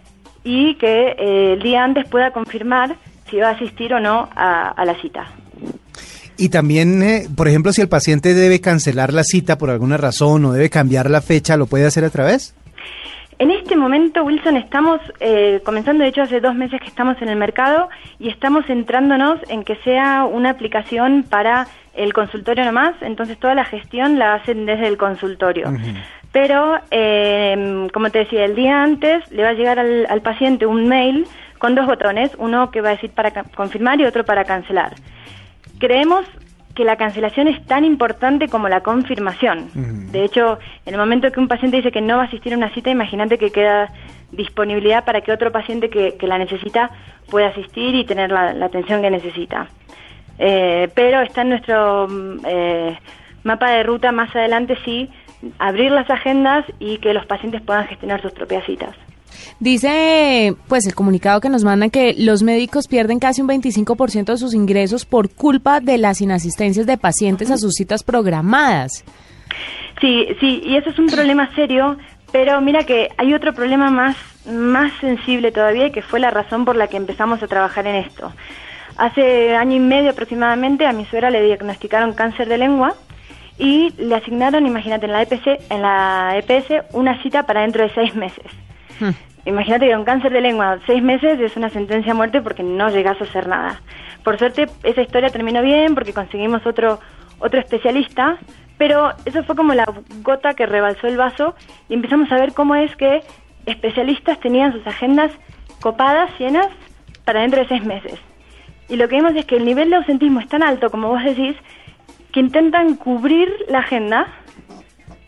y 0.43 0.75
que 0.75 1.15
eh, 1.17 1.53
el 1.53 1.61
día 1.61 1.83
antes 1.83 2.07
pueda 2.07 2.31
confirmar 2.31 2.95
si 3.29 3.37
va 3.37 3.49
a 3.49 3.51
asistir 3.51 3.93
o 3.93 3.99
no 3.99 4.27
a 4.35 4.83
la 4.85 4.95
cita. 4.95 5.27
Y 6.39 6.47
también, 6.47 7.03
eh, 7.03 7.27
por 7.35 7.49
ejemplo, 7.49 7.73
si 7.73 7.81
el 7.81 7.89
paciente 7.89 8.33
debe 8.33 8.61
cancelar 8.61 9.11
la 9.11 9.23
cita 9.25 9.57
por 9.57 9.69
alguna 9.69 9.97
razón 9.97 10.45
o 10.45 10.53
debe 10.53 10.69
cambiar 10.69 11.09
la 11.09 11.19
fecha, 11.19 11.57
¿lo 11.57 11.65
puede 11.65 11.85
hacer 11.85 12.05
a 12.05 12.09
través? 12.09 12.55
En 13.39 13.51
este 13.51 13.75
momento, 13.75 14.23
Wilson, 14.23 14.55
estamos 14.55 15.01
eh, 15.19 15.59
comenzando, 15.65 16.03
de 16.03 16.09
hecho, 16.09 16.21
hace 16.21 16.39
dos 16.39 16.55
meses 16.55 16.79
que 16.79 16.87
estamos 16.87 17.21
en 17.21 17.27
el 17.27 17.35
mercado 17.35 17.89
y 18.19 18.29
estamos 18.29 18.65
centrándonos 18.67 19.39
en 19.49 19.65
que 19.65 19.75
sea 19.83 20.23
una 20.23 20.51
aplicación 20.51 21.25
para 21.29 21.67
el 21.93 22.13
consultorio 22.13 22.63
nomás, 22.63 22.95
entonces 23.01 23.37
toda 23.37 23.53
la 23.53 23.65
gestión 23.65 24.17
la 24.17 24.35
hacen 24.35 24.65
desde 24.65 24.87
el 24.87 24.97
consultorio. 24.97 25.73
Pero, 26.31 26.77
eh, 26.89 27.87
como 27.93 28.11
te 28.11 28.19
decía, 28.19 28.45
el 28.45 28.55
día 28.55 28.81
antes 28.81 29.29
le 29.31 29.43
va 29.43 29.49
a 29.49 29.53
llegar 29.53 29.77
al, 29.77 30.05
al 30.09 30.21
paciente 30.21 30.65
un 30.65 30.87
mail 30.87 31.25
con 31.57 31.75
dos 31.75 31.85
botones, 31.85 32.31
uno 32.37 32.71
que 32.71 32.79
va 32.79 32.89
a 32.89 32.93
decir 32.93 33.11
para 33.11 33.43
confirmar 33.43 33.99
y 33.99 34.05
otro 34.05 34.23
para 34.23 34.45
cancelar. 34.45 34.93
Creemos 35.79 36.25
que 36.75 36.85
la 36.85 36.95
cancelación 36.95 37.47
es 37.47 37.65
tan 37.65 37.83
importante 37.83 38.47
como 38.47 38.69
la 38.69 38.81
confirmación. 38.81 39.69
De 40.11 40.23
hecho, 40.23 40.59
en 40.85 40.93
el 40.93 40.99
momento 40.99 41.31
que 41.31 41.39
un 41.39 41.47
paciente 41.47 41.77
dice 41.77 41.91
que 41.91 42.01
no 42.01 42.17
va 42.17 42.23
a 42.23 42.25
asistir 42.27 42.53
a 42.53 42.57
una 42.57 42.73
cita, 42.73 42.89
imagínate 42.89 43.37
que 43.37 43.51
queda 43.51 43.91
disponibilidad 44.31 45.03
para 45.03 45.21
que 45.21 45.31
otro 45.31 45.51
paciente 45.51 45.89
que, 45.89 46.15
que 46.15 46.27
la 46.27 46.37
necesita 46.37 46.91
pueda 47.29 47.47
asistir 47.47 47.95
y 47.95 48.05
tener 48.05 48.31
la, 48.31 48.53
la 48.53 48.67
atención 48.67 49.01
que 49.01 49.09
necesita. 49.09 49.67
Eh, 50.37 50.89
pero 50.95 51.21
está 51.21 51.41
en 51.41 51.49
nuestro 51.49 52.07
mm, 52.07 52.39
eh, 52.45 52.99
mapa 53.43 53.71
de 53.71 53.83
ruta 53.83 54.11
más 54.11 54.33
adelante, 54.35 54.77
sí, 54.85 55.09
abrir 55.57 55.91
las 55.91 56.09
agendas 56.09 56.65
y 56.79 56.97
que 56.99 57.13
los 57.13 57.25
pacientes 57.25 57.61
puedan 57.61 57.87
gestionar 57.87 58.21
sus 58.21 58.31
propias 58.31 58.63
citas. 58.65 58.95
Dice, 59.59 60.55
pues, 60.67 60.85
el 60.87 60.95
comunicado 60.95 61.41
que 61.41 61.49
nos 61.49 61.63
mandan 61.63 61.89
que 61.89 62.13
los 62.17 62.43
médicos 62.43 62.87
pierden 62.87 63.19
casi 63.19 63.41
un 63.41 63.47
25% 63.47 64.25
de 64.25 64.37
sus 64.37 64.53
ingresos 64.53 65.05
por 65.05 65.29
culpa 65.29 65.79
de 65.79 65.97
las 65.97 66.21
inasistencias 66.21 66.85
de 66.85 66.97
pacientes 66.97 67.51
a 67.51 67.57
sus 67.57 67.73
citas 67.73 68.03
programadas. 68.03 69.03
Sí, 69.99 70.27
sí, 70.39 70.61
y 70.63 70.77
eso 70.77 70.89
es 70.89 70.99
un 70.99 71.07
problema 71.07 71.53
serio, 71.55 71.97
pero 72.31 72.61
mira 72.61 72.83
que 72.83 73.09
hay 73.17 73.33
otro 73.33 73.53
problema 73.53 73.89
más, 73.89 74.15
más 74.49 74.93
sensible 75.01 75.51
todavía 75.51 75.87
y 75.87 75.91
que 75.91 76.01
fue 76.01 76.19
la 76.19 76.31
razón 76.31 76.63
por 76.63 76.75
la 76.75 76.87
que 76.87 76.97
empezamos 76.97 77.43
a 77.43 77.47
trabajar 77.47 77.85
en 77.87 77.95
esto. 77.95 78.31
Hace 78.97 79.55
año 79.55 79.75
y 79.75 79.79
medio 79.79 80.11
aproximadamente 80.11 80.85
a 80.85 80.93
mi 80.93 81.05
suegra 81.05 81.29
le 81.29 81.41
diagnosticaron 81.41 82.13
cáncer 82.13 82.47
de 82.47 82.57
lengua 82.57 82.95
y 83.57 83.91
le 83.97 84.15
asignaron, 84.15 84.65
imagínate, 84.65 85.05
en 85.05 85.11
la 85.11 85.21
EPC, 85.23 85.59
en 85.69 85.81
la 85.81 86.37
EPS 86.37 86.85
una 86.93 87.21
cita 87.21 87.43
para 87.43 87.61
dentro 87.61 87.83
de 87.83 87.93
seis 87.93 88.15
meses. 88.15 88.45
Imagínate 89.45 89.87
que 89.87 89.95
un 89.95 90.03
cáncer 90.03 90.31
de 90.31 90.41
lengua 90.41 90.79
seis 90.85 91.01
meses 91.01 91.39
es 91.39 91.55
una 91.55 91.69
sentencia 91.69 92.11
a 92.11 92.15
muerte 92.15 92.41
porque 92.41 92.63
no 92.63 92.89
llegas 92.89 93.19
a 93.21 93.23
hacer 93.23 93.47
nada. 93.47 93.81
Por 94.23 94.37
suerte 94.37 94.67
esa 94.83 95.01
historia 95.01 95.29
terminó 95.29 95.61
bien 95.61 95.95
porque 95.95 96.13
conseguimos 96.13 96.65
otro 96.65 96.99
otro 97.39 97.59
especialista, 97.59 98.37
pero 98.77 99.11
eso 99.25 99.43
fue 99.43 99.55
como 99.55 99.73
la 99.73 99.85
gota 100.23 100.53
que 100.53 100.65
rebalsó 100.65 101.07
el 101.07 101.17
vaso 101.17 101.55
y 101.87 101.93
empezamos 101.93 102.31
a 102.31 102.35
ver 102.35 102.53
cómo 102.53 102.75
es 102.75 102.95
que 102.95 103.21
especialistas 103.65 104.39
tenían 104.39 104.73
sus 104.73 104.85
agendas 104.85 105.31
copadas, 105.81 106.29
llenas, 106.37 106.67
para 107.25 107.41
dentro 107.41 107.61
de 107.61 107.67
seis 107.67 107.83
meses. 107.85 108.19
Y 108.89 108.95
lo 108.95 109.07
que 109.07 109.17
vimos 109.17 109.35
es 109.35 109.45
que 109.45 109.57
el 109.57 109.65
nivel 109.65 109.89
de 109.89 109.97
ausentismo 109.97 110.39
es 110.39 110.47
tan 110.47 110.63
alto, 110.63 110.89
como 110.89 111.09
vos 111.09 111.23
decís, 111.23 111.55
que 112.31 112.39
intentan 112.39 112.95
cubrir 112.95 113.49
la 113.69 113.79
agenda 113.79 114.27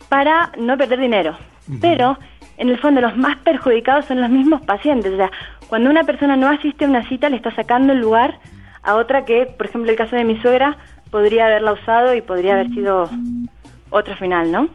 para 0.08 0.52
no 0.58 0.76
perder 0.76 1.00
dinero. 1.00 1.38
Pero, 1.80 2.18
en 2.56 2.68
el 2.68 2.78
fondo, 2.78 3.00
los 3.00 3.16
más 3.16 3.36
perjudicados 3.38 4.06
son 4.06 4.20
los 4.20 4.30
mismos 4.30 4.62
pacientes. 4.62 5.12
O 5.12 5.16
sea, 5.16 5.30
Cuando 5.68 5.90
una 5.90 6.04
persona 6.04 6.36
no 6.36 6.48
asiste 6.48 6.84
a 6.84 6.88
una 6.88 7.08
cita, 7.08 7.28
le 7.28 7.36
está 7.36 7.50
sacando 7.54 7.92
el 7.92 8.00
lugar 8.00 8.38
a 8.82 8.96
otra 8.96 9.24
que, 9.24 9.46
por 9.46 9.66
ejemplo, 9.66 9.90
el 9.90 9.96
caso 9.96 10.16
de 10.16 10.24
mi 10.24 10.38
suegra, 10.40 10.76
podría 11.10 11.46
haberla 11.46 11.72
usado 11.72 12.14
y 12.14 12.20
podría 12.20 12.54
haber 12.54 12.68
sido 12.70 13.08
otro 13.90 14.16
final, 14.16 14.50
¿no? 14.50 14.68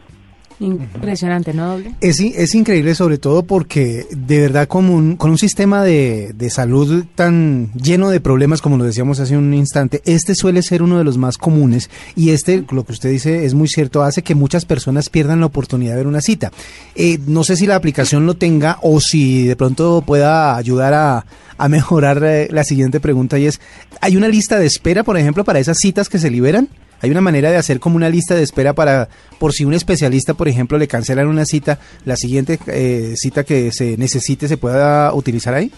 Impresionante, 0.60 1.54
¿no, 1.54 1.74
doble? 1.74 1.94
Es, 2.02 2.20
es 2.20 2.56
increíble 2.56 2.96
sobre 2.96 3.20
todo 3.20 3.44
porque 3.44 4.08
de 4.10 4.42
verdad 4.42 4.68
con 4.68 4.90
un, 4.90 5.16
con 5.16 5.30
un 5.30 5.38
sistema 5.38 5.84
de, 5.84 6.34
de 6.34 6.50
salud 6.50 7.06
tan 7.14 7.72
lleno 7.74 8.10
de 8.10 8.20
problemas 8.20 8.62
como 8.62 8.78
lo 8.78 8.84
decíamos 8.84 9.20
hace 9.20 9.38
un 9.38 9.54
instante, 9.54 10.02
este 10.06 10.34
suele 10.34 10.64
ser 10.64 10.82
uno 10.82 10.98
de 10.98 11.04
los 11.04 11.18
más 11.18 11.38
comunes 11.38 11.92
y 12.16 12.32
este, 12.32 12.66
lo 12.72 12.86
que 12.86 12.94
usted 12.94 13.12
dice 13.12 13.46
es 13.46 13.54
muy 13.54 13.68
cierto, 13.68 14.02
hace 14.02 14.24
que 14.24 14.34
muchas 14.34 14.66
personas 14.66 15.10
pierdan 15.10 15.42
la 15.42 15.46
oportunidad 15.46 15.92
de 15.92 15.98
ver 15.98 16.08
una 16.08 16.22
cita. 16.22 16.52
Eh, 16.96 17.20
no 17.28 17.44
sé 17.44 17.56
si 17.56 17.68
la 17.68 17.76
aplicación 17.76 18.26
lo 18.26 18.34
tenga 18.34 18.80
o 18.82 19.00
si 19.00 19.46
de 19.46 19.56
pronto 19.56 20.02
pueda 20.06 20.56
ayudar 20.58 20.94
a, 20.94 21.26
a 21.58 21.70
mejorar 21.70 22.24
eh, 22.24 22.48
la 22.52 22.64
siguiente 22.64 23.00
pregunta 23.00 23.38
y 23.38 23.46
es, 23.46 23.62
¿hay 24.02 24.18
una 24.18 24.28
lista 24.28 24.58
de 24.58 24.66
espera, 24.66 25.04
por 25.04 25.18
ejemplo, 25.18 25.44
para 25.44 25.60
esas 25.60 25.78
citas 25.78 26.10
que 26.10 26.18
se 26.20 26.32
liberan? 26.32 26.68
¿Hay 27.02 27.12
una 27.12 27.22
manera 27.22 27.52
de 27.52 27.58
hacer 27.58 27.80
como 27.80 27.96
una 27.96 28.10
lista 28.10 28.36
de 28.36 28.44
espera 28.44 28.74
para, 28.74 29.08
por 29.40 29.54
si 29.54 29.66
un 29.66 29.74
especialista, 29.74 30.34
por 30.34 30.48
ejemplo, 30.48 30.78
le 30.78 30.88
cancelan 30.88 31.28
una 31.28 31.46
cita, 31.46 31.80
la 32.06 32.16
siguiente 32.16 32.60
eh, 32.68 33.14
cita 33.16 33.44
que 33.44 33.72
se 33.72 33.98
necesite 33.98 34.48
se 34.48 34.58
pueda 34.58 35.14
utilizar 35.14 35.54
ahí? 35.54 35.72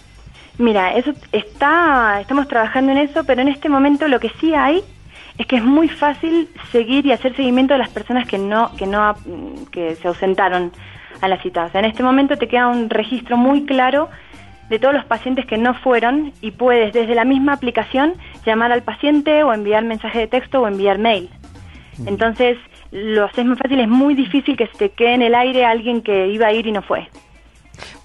Mira, 0.58 0.94
eso 0.94 1.14
está, 1.32 2.20
estamos 2.22 2.48
trabajando 2.48 2.92
en 2.92 2.98
eso, 3.00 3.24
pero 3.24 3.42
en 3.42 3.48
este 3.48 3.70
momento 3.70 4.08
lo 4.08 4.20
que 4.20 4.30
sí 4.42 4.54
hay 4.54 4.84
es 5.38 5.48
que 5.48 5.56
es 5.56 5.64
muy 5.64 5.88
fácil 5.88 6.50
seguir 6.72 7.06
y 7.06 7.14
hacer 7.14 7.36
seguimiento 7.36 7.74
de 7.74 7.80
las 7.80 7.90
personas 7.90 8.28
que 8.28 8.38
no, 8.38 8.76
que 8.76 8.86
no, 8.86 9.16
que 9.72 9.96
se 9.96 10.08
ausentaron 10.08 10.74
a 11.22 11.28
la 11.30 11.42
cita. 11.42 11.66
O 11.66 11.72
sea, 11.72 11.80
en 11.80 11.86
este 11.86 12.04
momento 12.04 12.38
te 12.38 12.48
queda 12.48 12.68
un 12.68 12.90
registro 12.90 13.38
muy 13.38 13.66
claro 13.66 14.10
de 14.70 14.80
todos 14.80 14.94
los 14.94 15.06
pacientes 15.06 15.46
que 15.46 15.58
no 15.58 15.74
fueron 15.74 16.34
y 16.42 16.52
puedes 16.52 16.94
desde 16.94 17.16
la 17.16 17.26
misma 17.26 17.54
aplicación 17.54 18.14
llamar 18.46 18.72
al 18.72 18.84
paciente 18.84 19.44
o 19.44 19.54
enviar 19.54 19.84
mensaje 19.84 20.20
de 20.20 20.28
texto 20.28 20.62
o 20.62 20.68
enviar 20.68 21.00
mail. 21.00 21.30
Entonces, 22.06 22.58
lo 22.92 23.26
haces 23.26 23.46
muy 23.46 23.56
fácil, 23.56 23.80
es 23.80 23.88
muy 23.88 24.16
difícil 24.16 24.56
que 24.56 24.68
se 24.68 24.78
te 24.78 24.90
quede 24.90 25.16
en 25.16 25.22
el 25.22 25.36
aire 25.36 25.66
alguien 25.66 26.02
que 26.02 26.28
iba 26.30 26.48
a 26.48 26.54
ir 26.54 26.66
y 26.68 26.72
no 26.72 26.82
fue. 26.82 27.08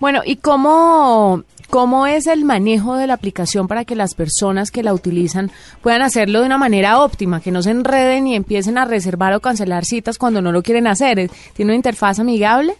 Bueno, 0.00 0.20
¿y 0.24 0.36
cómo, 0.36 1.42
cómo 1.70 2.06
es 2.06 2.26
el 2.26 2.44
manejo 2.44 2.96
de 2.96 3.06
la 3.06 3.14
aplicación 3.14 3.68
para 3.68 3.84
que 3.84 3.96
las 3.96 4.14
personas 4.14 4.70
que 4.70 4.82
la 4.82 4.94
utilizan 4.94 5.50
puedan 5.82 6.02
hacerlo 6.02 6.40
de 6.40 6.46
una 6.46 6.58
manera 6.58 7.00
óptima, 7.00 7.40
que 7.40 7.50
no 7.50 7.62
se 7.62 7.70
enreden 7.70 8.26
y 8.26 8.34
empiecen 8.34 8.78
a 8.78 8.84
reservar 8.84 9.32
o 9.34 9.40
cancelar 9.40 9.84
citas 9.84 10.18
cuando 10.18 10.42
no 10.42 10.52
lo 10.52 10.62
quieren 10.62 10.86
hacer? 10.86 11.30
¿Tiene 11.54 11.70
una 11.70 11.76
interfaz 11.76 12.18
amigable? 12.18 12.74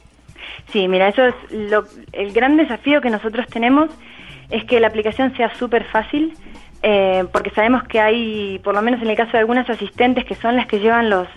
Sí, 0.71 0.88
mira, 0.88 1.09
eso 1.09 1.25
es 1.25 1.35
lo, 1.50 1.85
el 2.12 2.33
gran 2.33 2.56
desafío 2.56 3.00
que 3.00 3.11
nosotros 3.11 3.47
tenemos 3.47 3.90
es 4.50 4.64
que 4.64 4.80
la 4.80 4.88
aplicación 4.88 5.35
sea 5.37 5.54
súper 5.54 5.85
fácil, 5.85 6.35
eh, 6.83 7.25
porque 7.33 7.50
sabemos 7.50 7.83
que 7.85 8.00
hay, 8.00 8.59
por 8.62 8.75
lo 8.75 8.83
menos 8.83 9.00
en 9.02 9.09
el 9.09 9.16
caso 9.16 9.33
de 9.33 9.38
algunas 9.38 9.68
asistentes 9.71 10.25
que 10.25 10.35
son 10.35 10.56
las 10.56 10.66
que 10.66 10.80
llevan 10.80 11.11
los 11.11 11.28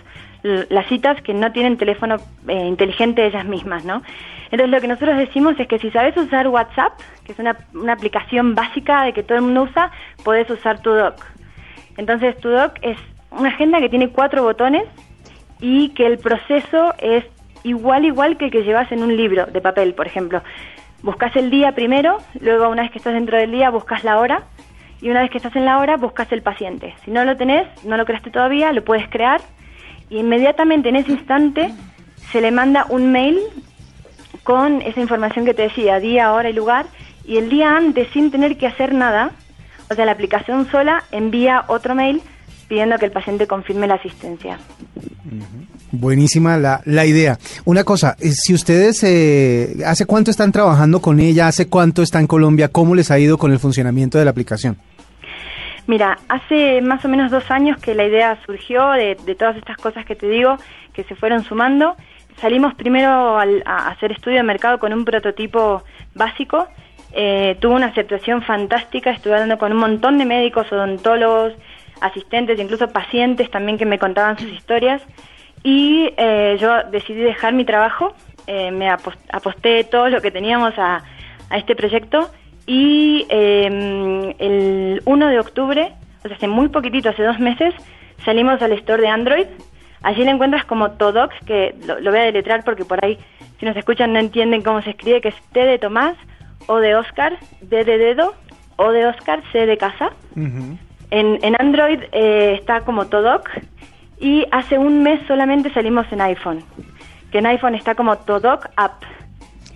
las 0.42 0.86
citas, 0.86 1.20
que 1.22 1.34
no 1.34 1.50
tienen 1.50 1.76
teléfono 1.76 2.16
eh, 2.46 2.66
inteligente 2.66 3.26
ellas 3.26 3.44
mismas, 3.44 3.84
¿no? 3.84 4.02
Entonces 4.50 4.70
lo 4.70 4.80
que 4.80 4.88
nosotros 4.88 5.18
decimos 5.18 5.58
es 5.58 5.66
que 5.66 5.78
si 5.78 5.90
sabes 5.90 6.16
usar 6.16 6.46
WhatsApp, 6.48 6.92
que 7.24 7.32
es 7.32 7.38
una, 7.38 7.56
una 7.74 7.94
aplicación 7.94 8.54
básica 8.54 9.02
de 9.02 9.12
que 9.12 9.24
todo 9.24 9.38
el 9.38 9.44
mundo 9.44 9.64
usa, 9.64 9.90
podés 10.24 10.48
usar 10.48 10.80
TuDoc. 10.80 11.16
Entonces 11.96 12.36
TuDoc 12.38 12.78
es 12.82 12.96
una 13.30 13.48
agenda 13.48 13.80
que 13.80 13.88
tiene 13.88 14.10
cuatro 14.10 14.42
botones 14.42 14.84
y 15.60 15.90
que 15.90 16.06
el 16.06 16.18
proceso 16.18 16.94
es 16.98 17.24
igual 17.64 18.04
igual 18.04 18.36
que 18.36 18.46
el 18.46 18.50
que 18.50 18.62
llevas 18.62 18.90
en 18.92 19.02
un 19.02 19.16
libro 19.16 19.46
de 19.46 19.60
papel, 19.60 19.94
por 19.94 20.06
ejemplo. 20.06 20.42
Buscas 21.02 21.34
el 21.36 21.50
día 21.50 21.72
primero, 21.72 22.18
luego 22.40 22.68
una 22.68 22.82
vez 22.82 22.90
que 22.90 22.98
estás 22.98 23.14
dentro 23.14 23.36
del 23.36 23.52
día 23.52 23.70
buscas 23.70 24.02
la 24.04 24.18
hora 24.18 24.42
y 25.00 25.10
una 25.10 25.22
vez 25.22 25.30
que 25.30 25.38
estás 25.38 25.54
en 25.54 25.64
la 25.64 25.78
hora 25.78 25.96
buscas 25.96 26.30
el 26.32 26.42
paciente. 26.42 26.94
Si 27.04 27.10
no 27.10 27.24
lo 27.24 27.36
tenés, 27.36 27.66
no 27.84 27.96
lo 27.96 28.04
creaste 28.04 28.30
todavía, 28.30 28.72
lo 28.72 28.84
puedes 28.84 29.08
crear 29.08 29.40
y 30.10 30.18
inmediatamente 30.18 30.88
en 30.88 30.96
ese 30.96 31.12
instante 31.12 31.72
se 32.32 32.40
le 32.40 32.50
manda 32.50 32.86
un 32.88 33.12
mail 33.12 33.38
con 34.44 34.82
esa 34.82 35.00
información 35.00 35.44
que 35.44 35.54
te 35.54 35.62
decía, 35.62 36.00
día, 36.00 36.32
hora 36.32 36.50
y 36.50 36.52
lugar, 36.52 36.86
y 37.24 37.36
el 37.36 37.48
día 37.48 37.76
antes, 37.76 38.08
sin 38.12 38.30
tener 38.30 38.56
que 38.56 38.66
hacer 38.66 38.94
nada, 38.94 39.32
o 39.90 39.94
sea, 39.94 40.04
la 40.04 40.12
aplicación 40.12 40.70
sola 40.70 41.04
envía 41.12 41.64
otro 41.68 41.94
mail 41.94 42.22
pidiendo 42.68 42.98
que 42.98 43.06
el 43.06 43.12
paciente 43.12 43.46
confirme 43.46 43.86
la 43.86 43.94
asistencia. 43.94 44.58
Buenísima 45.90 46.56
la, 46.58 46.82
la 46.84 47.06
idea. 47.06 47.38
Una 47.64 47.82
cosa, 47.84 48.14
eh, 48.20 48.30
si 48.32 48.52
ustedes, 48.52 49.02
eh, 49.04 49.76
¿hace 49.86 50.04
cuánto 50.06 50.30
están 50.30 50.52
trabajando 50.52 51.00
con 51.00 51.18
ella? 51.18 51.46
¿Hace 51.48 51.68
cuánto 51.68 52.02
está 52.02 52.20
en 52.20 52.26
Colombia? 52.26 52.68
¿Cómo 52.68 52.94
les 52.94 53.10
ha 53.10 53.18
ido 53.18 53.38
con 53.38 53.52
el 53.52 53.58
funcionamiento 53.58 54.18
de 54.18 54.24
la 54.26 54.30
aplicación? 54.30 54.76
Mira, 55.86 56.18
hace 56.28 56.82
más 56.82 57.02
o 57.04 57.08
menos 57.08 57.30
dos 57.30 57.50
años 57.50 57.78
que 57.78 57.94
la 57.94 58.04
idea 58.04 58.38
surgió 58.44 58.90
de, 58.90 59.16
de 59.24 59.34
todas 59.34 59.56
estas 59.56 59.78
cosas 59.78 60.04
que 60.04 60.14
te 60.14 60.28
digo, 60.28 60.58
que 60.92 61.04
se 61.04 61.14
fueron 61.14 61.42
sumando. 61.44 61.96
Salimos 62.42 62.74
primero 62.74 63.38
al- 63.38 63.62
a 63.64 63.88
hacer 63.88 64.12
estudio 64.12 64.36
de 64.36 64.42
mercado 64.42 64.78
con 64.78 64.92
un 64.92 65.06
prototipo 65.06 65.82
básico. 66.14 66.68
Eh, 67.12 67.56
tuvo 67.60 67.74
una 67.74 67.86
aceptación 67.86 68.42
fantástica, 68.42 69.10
estuve 69.10 69.32
hablando 69.32 69.56
con 69.56 69.72
un 69.72 69.78
montón 69.78 70.18
de 70.18 70.26
médicos, 70.26 70.70
odontólogos, 70.70 71.54
asistentes, 72.02 72.60
incluso 72.60 72.88
pacientes 72.88 73.50
también 73.50 73.78
que 73.78 73.86
me 73.86 73.98
contaban 73.98 74.38
sus 74.38 74.52
historias. 74.52 75.00
Y 75.62 76.12
eh, 76.16 76.56
yo 76.60 76.84
decidí 76.90 77.20
dejar 77.20 77.52
mi 77.52 77.64
trabajo, 77.64 78.14
eh, 78.46 78.70
me 78.70 78.88
apos- 78.90 79.16
aposté 79.32 79.84
todo 79.84 80.08
lo 80.08 80.20
que 80.20 80.30
teníamos 80.30 80.78
a, 80.78 81.02
a 81.50 81.56
este 81.58 81.74
proyecto 81.76 82.30
y 82.66 83.26
eh, 83.28 84.34
el 84.38 85.02
1 85.04 85.28
de 85.28 85.40
octubre, 85.40 85.92
o 86.24 86.28
sea, 86.28 86.36
hace 86.36 86.48
muy 86.48 86.68
poquitito, 86.68 87.08
hace 87.08 87.22
dos 87.22 87.38
meses, 87.38 87.74
salimos 88.24 88.60
al 88.62 88.72
store 88.72 89.02
de 89.02 89.08
Android. 89.08 89.46
Allí 90.02 90.22
le 90.24 90.30
encuentras 90.30 90.64
como 90.64 90.92
Todox, 90.92 91.34
que 91.44 91.74
lo, 91.86 91.98
lo 91.98 92.10
voy 92.12 92.20
a 92.20 92.24
deletrear 92.24 92.62
porque 92.64 92.84
por 92.84 93.04
ahí, 93.04 93.18
si 93.58 93.66
nos 93.66 93.76
escuchan, 93.76 94.12
no 94.12 94.20
entienden 94.20 94.62
cómo 94.62 94.80
se 94.82 94.90
escribe, 94.90 95.20
que 95.20 95.28
es 95.28 95.34
T 95.52 95.60
de 95.64 95.78
Tomás, 95.78 96.14
O 96.68 96.76
de 96.76 96.94
Oscar, 96.94 97.36
D 97.62 97.84
de 97.84 97.98
dedo, 97.98 98.34
O 98.76 98.92
de 98.92 99.06
Oscar, 99.06 99.42
C 99.50 99.66
de 99.66 99.76
casa. 99.76 100.10
En, 101.10 101.38
en 101.42 101.56
Android 101.58 102.00
eh, 102.12 102.54
está 102.60 102.82
como 102.82 103.06
Todoc 103.06 103.48
y 104.20 104.44
hace 104.50 104.78
un 104.78 105.02
mes 105.02 105.20
solamente 105.26 105.72
salimos 105.72 106.06
en 106.10 106.20
iPhone. 106.20 106.64
Que 107.30 107.38
en 107.38 107.46
iPhone 107.46 107.74
está 107.74 107.94
como 107.94 108.16
Todoc 108.18 108.68
App. 108.76 109.02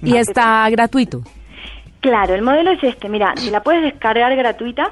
Y 0.03 0.17
está 0.17 0.69
gratuito. 0.71 1.23
Claro, 2.01 2.35
el 2.35 2.43
modelo 2.43 2.73
es 2.73 2.83
este. 2.83 3.09
Mira, 3.09 3.35
te 3.35 3.51
la 3.51 3.63
puedes 3.63 3.83
descargar 3.83 4.35
gratuita 4.35 4.91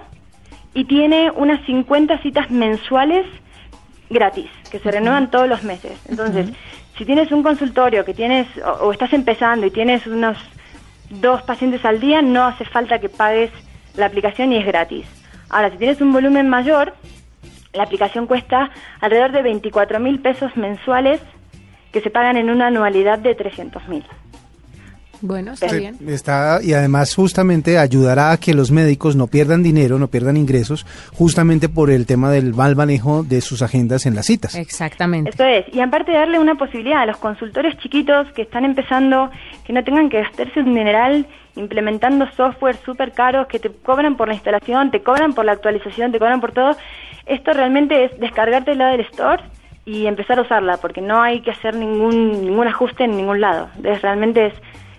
y 0.75 0.85
tiene 0.85 1.31
unas 1.33 1.65
50 1.67 2.19
citas 2.19 2.51
mensuales 2.51 3.27
gratis, 4.09 4.51
que 4.71 4.79
se 4.79 4.91
renuevan 4.91 5.31
todos 5.31 5.49
los 5.49 5.65
meses. 5.65 5.93
Entonces, 6.09 6.51
si 6.97 7.05
tienes 7.05 7.33
un 7.33 7.43
consultorio 7.43 8.05
que 8.05 8.15
tienes 8.15 8.47
o, 8.59 8.87
o 8.87 8.93
estás 8.93 9.13
empezando 9.13 9.67
y 9.67 9.71
tienes 9.71 10.07
unos 10.07 10.37
dos 11.11 11.43
pacientes 11.43 11.85
al 11.85 11.99
día, 11.99 12.23
no 12.23 12.45
hace 12.45 12.65
falta 12.65 13.01
que 13.01 13.09
pagues 13.09 13.51
la 13.97 14.07
aplicación 14.07 14.53
y 14.53 14.59
es 14.59 14.67
gratis. 14.67 15.07
Ahora, 15.49 15.71
si 15.71 15.79
tienes 15.79 16.01
un 16.01 16.13
volumen 16.13 16.49
mayor, 16.49 16.95
la 17.73 17.85
aplicación 17.85 18.27
cuesta 18.27 18.71
alrededor 19.01 19.33
de 19.33 19.43
24 19.43 20.01
mil 20.01 20.21
pesos 20.21 20.57
mensuales 20.57 21.21
que 21.93 22.01
se 22.01 22.11
pagan 22.11 22.37
en 22.37 22.51
una 22.51 22.69
anualidad 22.69 23.19
de 23.19 23.35
300 23.35 23.89
mil. 23.89 24.05
Bueno, 25.23 25.53
está 25.53 25.73
bien. 25.73 25.97
Está, 26.09 26.61
y 26.63 26.73
además 26.73 27.15
justamente 27.15 27.79
ayudará 27.79 28.33
a 28.33 28.39
que 28.39 28.55
los 28.55 28.71
médicos 28.71 29.17
no 29.17 29.27
pierdan 29.27 29.63
dinero, 29.63 29.99
no 29.99 30.09
pierdan 30.09 30.37
ingresos, 30.37 30.87
justamente 31.13 31.69
por 31.69 31.91
el 31.91 32.07
tema 32.07 32.31
del 32.31 32.55
mal 32.55 32.75
manejo 32.75 33.23
de 33.23 33.43
sus 33.43 33.61
agendas 33.61 34.07
en 34.07 34.15
las 34.15 34.27
citas. 34.27 34.55
Exactamente. 34.55 35.31
Esto 35.31 35.45
es, 35.45 35.67
y 35.75 35.81
aparte 35.81 36.13
de 36.13 36.19
darle 36.19 36.39
una 36.39 36.55
posibilidad 36.55 37.03
a 37.03 37.07
los 37.07 37.19
consultores 37.19 37.77
chiquitos 37.79 38.33
que 38.33 38.43
están 38.43 38.65
empezando, 38.65 39.31
que 39.67 39.73
no 39.73 39.85
tengan 39.85 40.09
que 40.09 40.23
gastarse 40.23 40.61
un 40.61 40.75
dineral 40.75 41.27
implementando 41.57 42.27
software 42.37 42.79
súper 42.85 43.13
caros, 43.13 43.47
que 43.49 43.59
te 43.59 43.71
cobran 43.71 44.17
por 44.17 44.29
la 44.29 44.35
instalación, 44.35 44.91
te 44.91 45.03
cobran 45.03 45.35
por 45.35 45.45
la 45.45 45.53
actualización, 45.53 46.13
te 46.13 46.19
cobran 46.19 46.41
por 46.41 46.53
todo, 46.53 46.77
esto 47.31 47.53
realmente 47.53 48.05
es 48.05 48.19
descargártela 48.21 48.89
del 48.91 49.01
store 49.03 49.43
y 49.87 50.07
empezar 50.07 50.39
a 50.39 50.43
usarla, 50.43 50.77
porque 50.77 51.01
no 51.01 51.23
hay 51.23 51.41
que 51.43 51.51
hacer 51.51 51.75
ningún, 51.75 52.45
ningún 52.45 52.69
ajuste 52.69 53.05
en 53.05 53.17
ningún 53.17 53.41
lado. 53.41 53.69
Entonces 53.77 54.03
realmente 54.03 54.47
es 54.49 54.55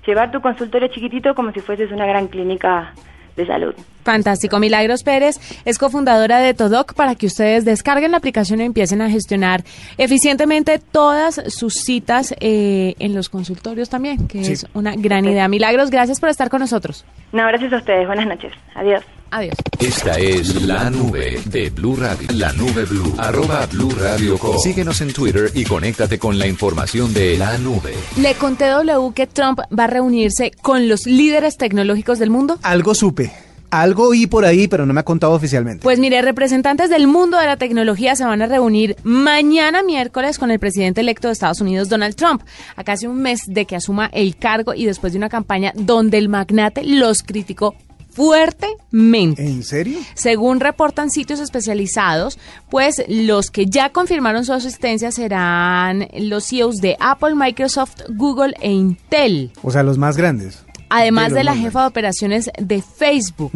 llevar 0.08 0.32
tu 0.32 0.42
consultorio 0.42 0.88
chiquitito 0.88 1.36
como 1.36 1.52
si 1.52 1.60
fueses 1.60 1.92
una 1.92 2.06
gran 2.08 2.28
clínica 2.28 2.94
de 3.36 3.46
salud. 3.46 3.74
Fantástico. 4.04 4.60
Milagros 4.60 5.04
Pérez 5.04 5.38
es 5.64 5.78
cofundadora 5.78 6.40
de 6.40 6.54
Todoc 6.54 6.94
para 6.96 7.16
que 7.16 7.28
ustedes 7.28 7.64
descarguen 7.64 8.12
la 8.12 8.18
aplicación 8.18 8.60
y 8.60 8.66
empiecen 8.66 9.02
a 9.02 9.10
gestionar 9.10 9.62
eficientemente 9.98 10.80
todas 10.80 11.36
sus 11.48 11.76
citas 11.76 12.36
eh, 12.42 12.96
en 13.00 13.16
los 13.16 13.30
consultorios 13.30 13.90
también, 13.90 14.28
que 14.28 14.44
Sí. 14.44 14.54
es 14.54 14.68
una 14.74 14.96
gran 14.98 15.24
idea. 15.26 15.48
Milagros, 15.48 15.92
gracias 15.92 16.20
por 16.20 16.28
estar 16.30 16.50
con 16.50 16.60
nosotros. 16.60 17.06
No, 17.32 17.46
gracias 17.48 17.72
a 17.72 17.78
ustedes. 17.78 18.06
Buenas 18.08 18.26
noches. 18.28 18.52
Adiós. 18.76 19.04
Adiós. 19.32 19.56
Esta 19.80 20.20
es 20.20 20.62
la 20.64 20.90
nube 20.90 21.40
de 21.46 21.70
Blue 21.70 21.96
Radio. 21.96 22.28
La 22.34 22.52
nube 22.52 22.84
Blue. 22.84 23.16
Arroba 23.18 23.66
Blue 23.68 23.90
Radio. 23.98 24.38
Síguenos 24.62 25.00
en 25.00 25.14
Twitter 25.14 25.50
y 25.54 25.64
conéctate 25.64 26.20
con 26.20 26.38
la 26.38 26.48
información 26.48 27.14
de 27.14 27.38
la 27.38 27.58
nube. 27.58 27.94
Le 28.18 28.36
conté 28.36 28.68
W 28.68 29.14
que 29.16 29.28
Trump 29.28 29.60
va 29.78 29.86
a 29.86 29.88
reunirse 29.88 30.52
con 30.62 30.90
los 30.90 31.06
líderes 31.06 31.56
tecnológicos 31.56 32.20
del 32.20 32.30
mundo. 32.30 32.60
Algo 32.62 32.94
supe. 32.94 33.32
Algo 33.70 34.10
oí 34.10 34.28
por 34.28 34.44
ahí, 34.44 34.68
pero 34.68 34.86
no 34.86 34.94
me 34.94 35.00
ha 35.00 35.04
contado 35.04 35.32
oficialmente. 35.32 35.82
Pues 35.82 35.98
mire, 35.98 36.22
representantes 36.22 36.90
del 36.90 37.08
mundo 37.08 37.38
de 37.38 37.46
la 37.46 37.56
tecnología 37.56 38.18
se 38.18 38.26
van 38.26 38.42
a 38.42 38.48
reunir 38.48 38.98
mañana 39.04 39.82
miércoles 39.82 40.38
con 40.38 40.52
el 40.52 40.60
presidente 40.60 41.00
electo 41.00 41.30
de 41.30 41.32
Estados 41.32 41.62
Unidos, 41.62 41.88
Donald 41.88 42.16
Trump, 42.16 42.44
a 42.76 42.84
casi 42.84 43.08
un 43.08 43.22
mes 43.22 43.44
de 43.48 43.66
que 43.66 43.78
asuma 43.78 44.10
el 44.12 44.36
cargo 44.36 44.74
y 44.74 44.86
después 44.86 45.14
de 45.14 45.20
una 45.20 45.30
campaña 45.30 45.72
donde 45.74 46.18
el 46.18 46.28
magnate 46.28 46.84
los 46.84 47.24
criticó 47.24 47.74
fuertemente. 48.12 49.44
¿En 49.46 49.64
serio? 49.64 50.00
Según 50.14 50.60
reportan 50.60 51.10
sitios 51.10 51.40
especializados, 51.40 52.38
pues 52.70 53.04
los 53.08 53.52
que 53.52 53.66
ya 53.66 53.90
confirmaron 53.90 54.46
su 54.46 54.54
asistencia 54.54 55.12
serán 55.12 56.08
los 56.18 56.48
CEOs 56.48 56.78
de 56.78 56.98
Apple, 57.00 57.36
Microsoft, 57.36 58.02
Google 58.10 58.54
e 58.62 58.72
Intel. 58.72 59.52
O 59.64 59.72
sea, 59.72 59.84
los 59.84 59.98
más 59.98 60.18
grandes. 60.18 60.64
Además 60.94 61.32
De 61.32 61.46
la 61.46 61.56
jefa 61.56 61.82
de 61.82 61.88
operaciones 61.88 62.52
de 62.60 62.82
Facebook. 62.82 63.52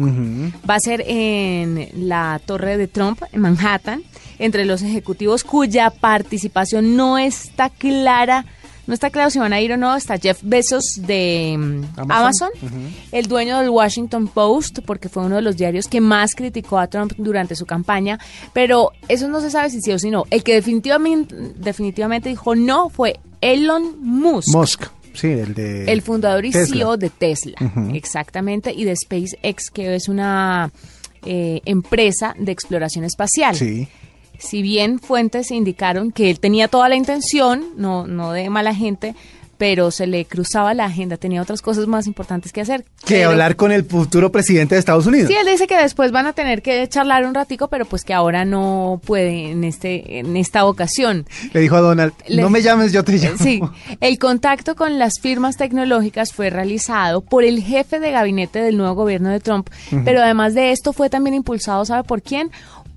Va 0.68 0.76
a 0.76 0.80
ser 0.80 1.04
en 1.06 1.88
la 1.94 2.40
torre 2.44 2.78
de 2.78 2.88
Trump, 2.88 3.22
en 3.30 3.42
Manhattan, 3.42 4.02
entre 4.38 4.64
los 4.64 4.80
ejecutivos 4.80 5.44
cuya 5.44 5.90
participación 5.90 6.96
no 6.96 7.18
está 7.18 7.68
clara. 7.68 8.46
No 8.86 8.94
está 8.94 9.10
claro 9.10 9.30
si 9.30 9.38
van 9.38 9.52
a 9.52 9.60
ir 9.60 9.72
o 9.72 9.76
no. 9.76 9.96
Está 9.96 10.18
Jeff 10.18 10.40
Bezos 10.42 10.84
de 10.98 11.56
mm, 11.58 12.00
Amazon. 12.10 12.50
El 13.12 13.26
dueño 13.26 13.58
del 13.60 13.70
Washington 13.70 14.28
Post, 14.28 14.80
porque 14.86 15.08
fue 15.08 15.24
uno 15.24 15.36
de 15.36 15.42
los 15.42 15.56
diarios 15.56 15.88
que 15.88 16.00
más 16.00 16.34
criticó 16.34 16.78
a 16.78 16.86
Trump 16.86 17.12
durante 17.18 17.56
su 17.56 17.66
campaña. 17.66 18.18
Pero 18.52 18.92
eso 19.08 19.28
no 19.28 19.40
se 19.40 19.50
sabe 19.50 19.70
si 19.70 19.80
sí 19.80 19.92
o 19.92 19.98
si 19.98 20.10
no. 20.10 20.24
El 20.30 20.42
que 20.42 20.54
definitivamente, 20.54 21.34
definitivamente 21.56 22.28
dijo 22.28 22.54
no 22.54 22.88
fue 22.88 23.18
Elon 23.40 23.96
Musk. 24.00 24.54
Musk. 24.54 24.84
Sí, 25.14 25.28
el 25.28 25.54
de. 25.54 25.90
El 25.90 26.02
fundador 26.02 26.44
y 26.44 26.50
Tesla. 26.50 26.76
CEO 26.76 26.96
de 26.98 27.10
Tesla, 27.10 27.56
exactamente, 27.94 28.72
y 28.72 28.84
de 28.84 28.94
SpaceX, 28.94 29.70
que 29.72 29.94
es 29.94 30.08
una 30.08 30.70
eh, 31.24 31.60
empresa 31.64 32.34
de 32.38 32.52
exploración 32.52 33.04
espacial. 33.04 33.56
Sí. 33.56 33.88
Si 34.38 34.62
bien 34.62 34.98
fuentes 34.98 35.50
indicaron 35.50 36.10
que 36.12 36.30
él 36.30 36.40
tenía 36.40 36.68
toda 36.68 36.88
la 36.88 36.96
intención, 36.96 37.64
no, 37.76 38.06
no 38.06 38.32
de 38.32 38.48
mala 38.50 38.74
gente, 38.74 39.14
pero 39.58 39.90
se 39.90 40.06
le 40.06 40.26
cruzaba 40.26 40.74
la 40.74 40.84
agenda, 40.84 41.16
tenía 41.16 41.40
otras 41.40 41.62
cosas 41.62 41.86
más 41.86 42.06
importantes 42.06 42.52
que 42.52 42.60
hacer. 42.60 42.84
Que 43.06 43.24
hablar 43.24 43.56
con 43.56 43.72
el 43.72 43.84
futuro 43.86 44.30
presidente 44.30 44.74
de 44.74 44.78
Estados 44.80 45.06
Unidos. 45.06 45.28
Sí, 45.30 45.34
él 45.34 45.46
dice 45.46 45.66
que 45.66 45.78
después 45.78 46.12
van 46.12 46.26
a 46.26 46.34
tener 46.34 46.60
que 46.60 46.86
charlar 46.90 47.24
un 47.24 47.32
ratico, 47.32 47.68
pero 47.68 47.86
pues 47.86 48.04
que 48.04 48.12
ahora 48.12 48.44
no 48.44 49.00
puede 49.06 49.52
en 49.52 49.64
este 49.64 50.18
en 50.18 50.36
esta 50.36 50.66
ocasión. 50.66 51.24
Le 51.54 51.60
dijo 51.60 51.74
a 51.74 51.80
Donald, 51.80 52.12
Le- 52.28 52.42
no 52.42 52.50
me 52.50 52.60
llames, 52.60 52.92
yo 52.92 53.02
te 53.02 53.12
llamo. 53.16 53.38
Sí, 53.38 53.62
el 54.02 54.18
contacto 54.18 54.76
con 54.76 54.98
las 54.98 55.20
firmas 55.22 55.56
tecnológicas 55.56 56.34
fue 56.34 56.50
realizado 56.50 57.22
por 57.22 57.42
el 57.42 57.62
jefe 57.62 57.98
de 57.98 58.10
gabinete 58.10 58.58
del 58.58 58.76
nuevo 58.76 58.94
gobierno 58.94 59.30
de 59.30 59.40
Trump, 59.40 59.70
pero 60.04 60.20
además 60.20 60.52
de 60.52 60.72
esto 60.72 60.92
fue 60.92 61.08
también 61.08 61.32
impulsado, 61.34 61.86
¿sabe 61.86 62.04
por 62.04 62.20
quién? 62.20 62.50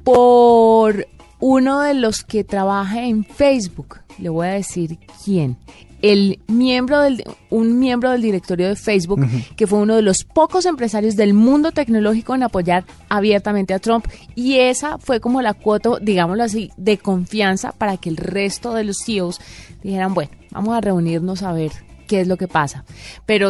Por 0.03 1.07
uno 1.39 1.81
de 1.81 1.93
los 1.93 2.23
que 2.23 2.43
trabaja 2.43 3.03
en 3.03 3.23
Facebook. 3.23 3.99
Le 4.17 4.29
voy 4.29 4.47
a 4.47 4.51
decir 4.51 4.97
quién. 5.23 5.57
El 6.01 6.39
miembro 6.47 7.01
del, 7.01 7.23
un 7.49 7.77
miembro 7.77 8.11
del 8.11 8.21
directorio 8.21 8.69
de 8.69 8.75
Facebook, 8.77 9.19
que 9.57 9.67
fue 9.67 9.79
uno 9.79 9.97
de 9.97 10.01
los 10.01 10.23
pocos 10.23 10.65
empresarios 10.65 11.17
del 11.17 11.33
mundo 11.33 11.71
tecnológico 11.73 12.35
en 12.35 12.43
apoyar 12.43 12.85
abiertamente 13.09 13.73
a 13.73 13.79
Trump. 13.79 14.07
Y 14.33 14.55
esa 14.55 14.97
fue 14.97 15.19
como 15.19 15.41
la 15.41 15.53
cuota, 15.53 15.91
digámoslo 16.01 16.43
así, 16.43 16.71
de 16.77 16.97
confianza 16.97 17.73
para 17.73 17.97
que 17.97 18.09
el 18.09 18.17
resto 18.17 18.73
de 18.73 18.85
los 18.85 18.99
CEOs 19.05 19.41
dijeran, 19.83 20.13
bueno, 20.13 20.31
vamos 20.51 20.75
a 20.75 20.81
reunirnos 20.81 21.43
a 21.43 21.51
ver 21.51 21.71
qué 22.07 22.21
es 22.21 22.27
lo 22.27 22.37
que 22.37 22.47
pasa. 22.47 22.85
Pero 23.25 23.49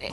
eh, 0.00 0.12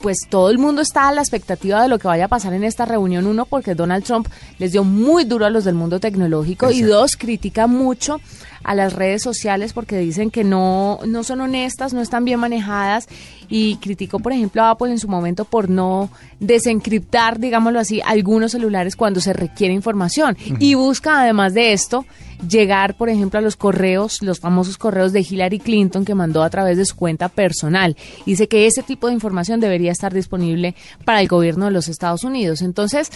pues 0.00 0.20
todo 0.28 0.50
el 0.50 0.58
mundo 0.58 0.80
está 0.80 1.08
a 1.08 1.12
la 1.12 1.20
expectativa 1.20 1.82
de 1.82 1.88
lo 1.88 1.98
que 1.98 2.08
vaya 2.08 2.24
a 2.24 2.28
pasar 2.28 2.54
en 2.54 2.64
esta 2.64 2.86
reunión. 2.86 3.26
Uno, 3.26 3.44
porque 3.44 3.74
Donald 3.74 4.04
Trump 4.04 4.28
les 4.58 4.72
dio 4.72 4.82
muy 4.82 5.24
duro 5.24 5.44
a 5.44 5.50
los 5.50 5.64
del 5.64 5.74
mundo 5.74 6.00
tecnológico. 6.00 6.70
Y 6.70 6.82
dos, 6.82 7.16
critica 7.16 7.66
mucho 7.66 8.20
a 8.62 8.74
las 8.74 8.92
redes 8.92 9.22
sociales 9.22 9.72
porque 9.72 9.98
dicen 9.98 10.30
que 10.30 10.44
no, 10.44 11.00
no 11.06 11.22
son 11.22 11.40
honestas, 11.40 11.92
no 11.92 12.00
están 12.00 12.24
bien 12.24 12.40
manejadas. 12.40 13.08
Y 13.50 13.76
criticó, 13.76 14.20
por 14.20 14.32
ejemplo, 14.32 14.62
a 14.62 14.70
Apple 14.70 14.90
en 14.90 14.98
su 14.98 15.08
momento 15.08 15.44
por 15.44 15.68
no 15.68 16.08
desencriptar, 16.38 17.38
digámoslo 17.38 17.80
así, 17.80 18.00
algunos 18.04 18.52
celulares 18.52 18.96
cuando 18.96 19.20
se 19.20 19.32
requiere 19.34 19.74
información. 19.74 20.36
Y 20.58 20.74
busca, 20.74 21.20
además 21.20 21.52
de 21.52 21.72
esto, 21.72 22.06
llegar, 22.48 22.96
por 22.96 23.08
ejemplo, 23.08 23.38
a 23.38 23.42
los 23.42 23.56
correos, 23.56 24.22
los 24.22 24.40
famosos 24.40 24.78
correos 24.78 25.12
de 25.12 25.20
Hillary 25.20 25.58
Clinton 25.58 26.04
que 26.04 26.14
mandó 26.14 26.42
a 26.42 26.50
través 26.50 26.76
de 26.76 26.84
su 26.84 26.96
cuenta 26.96 27.28
personal. 27.28 27.96
Dice 28.26 28.48
que 28.48 28.66
ese 28.66 28.82
tipo 28.82 29.08
de 29.08 29.14
información 29.14 29.60
debería 29.60 29.92
estar 29.92 30.12
disponible 30.12 30.74
para 31.04 31.20
el 31.20 31.28
gobierno 31.28 31.66
de 31.66 31.70
los 31.70 31.88
Estados 31.88 32.24
Unidos. 32.24 32.62
Entonces, 32.62 33.10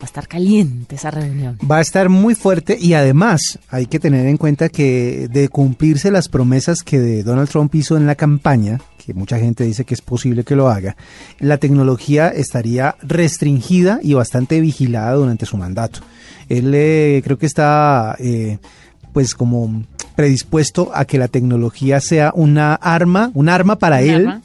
va 0.00 0.04
a 0.04 0.06
estar 0.06 0.28
caliente 0.28 0.96
esa 0.96 1.10
reunión. 1.10 1.58
Va 1.68 1.78
a 1.78 1.80
estar 1.80 2.08
muy 2.08 2.34
fuerte 2.34 2.76
y 2.80 2.94
además 2.94 3.58
hay 3.68 3.86
que 3.86 3.98
tener 3.98 4.26
en 4.26 4.36
cuenta 4.36 4.68
que 4.68 5.28
de 5.30 5.48
cumplirse 5.48 6.10
las 6.10 6.28
promesas 6.28 6.82
que 6.82 7.22
Donald 7.22 7.48
Trump 7.48 7.74
hizo 7.74 7.96
en 7.96 8.06
la 8.06 8.14
campaña, 8.14 8.80
que 9.04 9.14
mucha 9.14 9.38
gente 9.38 9.64
dice 9.64 9.84
que 9.84 9.94
es 9.94 10.02
posible 10.02 10.44
que 10.44 10.56
lo 10.56 10.68
haga, 10.68 10.96
la 11.38 11.58
tecnología 11.58 12.28
estaría 12.28 12.96
restringida 13.02 14.00
y 14.02 14.14
bastante 14.14 14.60
vigilada 14.60 15.14
durante 15.14 15.46
su 15.46 15.56
mandato. 15.56 16.00
Él 16.50 16.72
eh, 16.74 17.22
creo 17.24 17.38
que 17.38 17.46
está 17.46 18.16
eh, 18.18 18.58
pues 19.14 19.34
como 19.34 19.84
predispuesto 20.16 20.90
a 20.92 21.06
que 21.06 21.16
la 21.16 21.28
tecnología 21.28 22.00
sea 22.00 22.32
una 22.34 22.74
arma, 22.74 23.30
un 23.32 23.48
arma 23.48 23.76
para 23.76 24.02
Un 24.02 24.08
él 24.08 24.28
arma, 24.28 24.42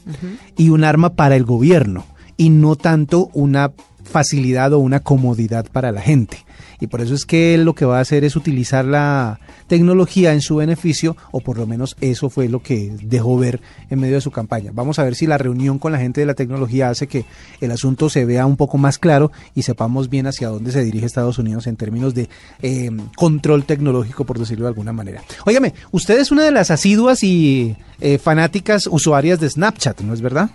y 0.55 0.69
un 0.69 0.85
arma 0.85 1.09
para 1.15 1.35
el 1.35 1.43
gobierno 1.43 2.05
y 2.37 2.49
no 2.49 2.75
tanto 2.75 3.29
una 3.33 3.71
facilidad 4.05 4.73
o 4.73 4.79
una 4.79 5.01
comodidad 5.01 5.65
para 5.71 5.91
la 5.91 6.01
gente. 6.01 6.37
Y 6.79 6.87
por 6.87 7.01
eso 7.01 7.13
es 7.13 7.25
que 7.25 7.53
él 7.53 7.63
lo 7.63 7.73
que 7.73 7.85
va 7.85 7.97
a 7.97 8.01
hacer 8.01 8.23
es 8.23 8.35
utilizar 8.35 8.85
la 8.85 9.39
tecnología 9.67 10.33
en 10.33 10.41
su 10.41 10.57
beneficio, 10.57 11.15
o 11.31 11.39
por 11.39 11.57
lo 11.57 11.65
menos 11.65 11.95
eso 12.01 12.29
fue 12.29 12.49
lo 12.49 12.61
que 12.61 12.95
dejó 13.01 13.37
ver 13.37 13.61
en 13.89 13.99
medio 13.99 14.15
de 14.15 14.21
su 14.21 14.31
campaña. 14.31 14.71
Vamos 14.73 14.99
a 14.99 15.03
ver 15.03 15.15
si 15.15 15.27
la 15.27 15.37
reunión 15.37 15.79
con 15.79 15.91
la 15.91 15.99
gente 15.99 16.21
de 16.21 16.27
la 16.27 16.33
tecnología 16.33 16.89
hace 16.89 17.07
que 17.07 17.25
el 17.61 17.71
asunto 17.71 18.09
se 18.09 18.25
vea 18.25 18.45
un 18.45 18.57
poco 18.57 18.77
más 18.77 18.97
claro 18.97 19.31
y 19.53 19.63
sepamos 19.63 20.09
bien 20.09 20.27
hacia 20.27 20.49
dónde 20.49 20.71
se 20.71 20.83
dirige 20.83 21.05
Estados 21.05 21.39
Unidos 21.39 21.67
en 21.67 21.75
términos 21.75 22.13
de 22.13 22.29
eh, 22.61 22.91
control 23.15 23.65
tecnológico, 23.65 24.25
por 24.25 24.39
decirlo 24.39 24.65
de 24.65 24.69
alguna 24.69 24.93
manera. 24.93 25.23
Óigame, 25.45 25.73
usted 25.91 26.19
es 26.19 26.31
una 26.31 26.43
de 26.43 26.51
las 26.51 26.71
asiduas 26.71 27.23
y 27.23 27.75
eh, 28.01 28.17
fanáticas 28.17 28.87
usuarias 28.87 29.39
de 29.39 29.49
Snapchat, 29.49 30.01
¿no 30.01 30.13
es 30.13 30.21
verdad? 30.21 30.49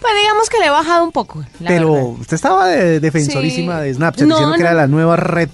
Pues 0.00 0.12
digamos 0.20 0.48
que 0.48 0.58
le 0.58 0.66
he 0.66 0.70
bajado 0.70 1.04
un 1.04 1.12
poco. 1.12 1.44
la 1.60 1.68
Pero 1.68 1.92
verdad. 1.92 2.08
usted 2.20 2.34
estaba 2.34 2.66
de 2.68 3.00
defensorísima 3.00 3.80
Sí. 3.80 3.86
de 3.88 3.94
Snapchat, 3.94 4.26
No, 4.26 4.34
diciendo 4.36 4.56
que 4.56 4.62
era 4.62 4.74
la 4.74 4.86
nueva 4.86 5.16
red 5.16 5.48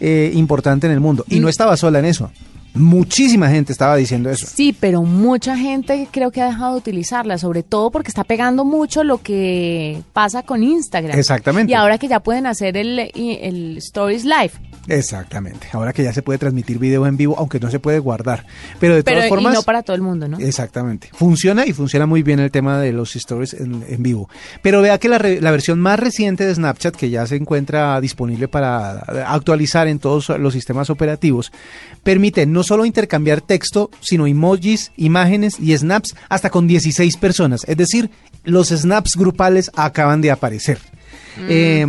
eh, 0.00 0.30
importante 0.34 0.86
en 0.86 0.92
el 0.94 1.00
mundo. 1.00 1.24
Y 1.28 1.40
no 1.40 1.46
Mm. 1.46 1.50
estaba 1.50 1.76
sola 1.76 1.98
en 1.98 2.06
eso. 2.06 2.30
Muchísima 2.72 3.50
gente 3.50 3.72
estaba 3.72 3.96
diciendo 3.96 4.30
eso. 4.30 4.46
Sí, 4.46 4.74
pero 4.78 5.02
mucha 5.02 5.56
gente 5.58 6.06
creo 6.10 6.30
que 6.30 6.40
ha 6.40 6.46
dejado 6.46 6.72
de 6.74 6.78
utilizarla, 6.78 7.36
sobre 7.36 7.62
todo 7.64 7.90
porque 7.90 8.08
está 8.08 8.22
pegando 8.24 8.64
mucho 8.64 9.02
lo 9.04 9.18
que 9.18 10.00
pasa 10.12 10.42
con 10.44 10.62
Instagram. 10.62 11.18
Exactamente. 11.18 11.72
Y 11.72 11.74
ahora 11.74 11.98
que 11.98 12.06
ya 12.08 12.20
pueden 12.20 12.46
hacer 12.46 12.76
el, 12.76 13.10
el 13.14 13.76
Stories 13.78 14.24
Live. 14.24 14.52
Exactamente. 14.88 15.68
Ahora 15.72 15.92
que 15.92 16.02
ya 16.02 16.12
se 16.12 16.22
puede 16.22 16.38
transmitir 16.38 16.78
video 16.78 17.06
en 17.06 17.16
vivo, 17.16 17.36
aunque 17.38 17.60
no 17.60 17.70
se 17.70 17.78
puede 17.78 17.98
guardar. 17.98 18.46
Pero 18.78 18.94
de 18.96 19.04
Pero 19.04 19.18
todas 19.18 19.28
formas. 19.28 19.52
y 19.52 19.56
no 19.56 19.62
para 19.62 19.82
todo 19.82 19.94
el 19.94 20.02
mundo, 20.02 20.26
¿no? 20.28 20.38
Exactamente. 20.38 21.10
Funciona 21.12 21.66
y 21.66 21.72
funciona 21.72 22.06
muy 22.06 22.22
bien 22.22 22.40
el 22.40 22.50
tema 22.50 22.78
de 22.80 22.92
los 22.92 23.14
stories 23.16 23.54
en, 23.54 23.84
en 23.88 24.02
vivo. 24.02 24.28
Pero 24.62 24.82
vea 24.82 24.98
que 24.98 25.08
la, 25.08 25.18
re- 25.18 25.40
la 25.40 25.50
versión 25.50 25.80
más 25.80 25.98
reciente 26.00 26.44
de 26.46 26.54
Snapchat, 26.54 26.96
que 26.96 27.10
ya 27.10 27.26
se 27.26 27.36
encuentra 27.36 28.00
disponible 28.00 28.48
para 28.48 28.98
actualizar 29.32 29.86
en 29.86 29.98
todos 29.98 30.28
los 30.30 30.52
sistemas 30.52 30.90
operativos, 30.90 31.52
permite 32.02 32.46
no 32.46 32.62
solo 32.62 32.84
intercambiar 32.84 33.40
texto, 33.42 33.90
sino 34.00 34.26
emojis, 34.26 34.92
imágenes 34.96 35.60
y 35.60 35.76
snaps 35.76 36.14
hasta 36.28 36.50
con 36.50 36.66
16 36.66 37.16
personas. 37.18 37.64
Es 37.68 37.76
decir, 37.76 38.10
los 38.44 38.68
snaps 38.68 39.16
grupales 39.16 39.70
acaban 39.76 40.20
de 40.20 40.30
aparecer. 40.30 40.78
Eh, 41.48 41.86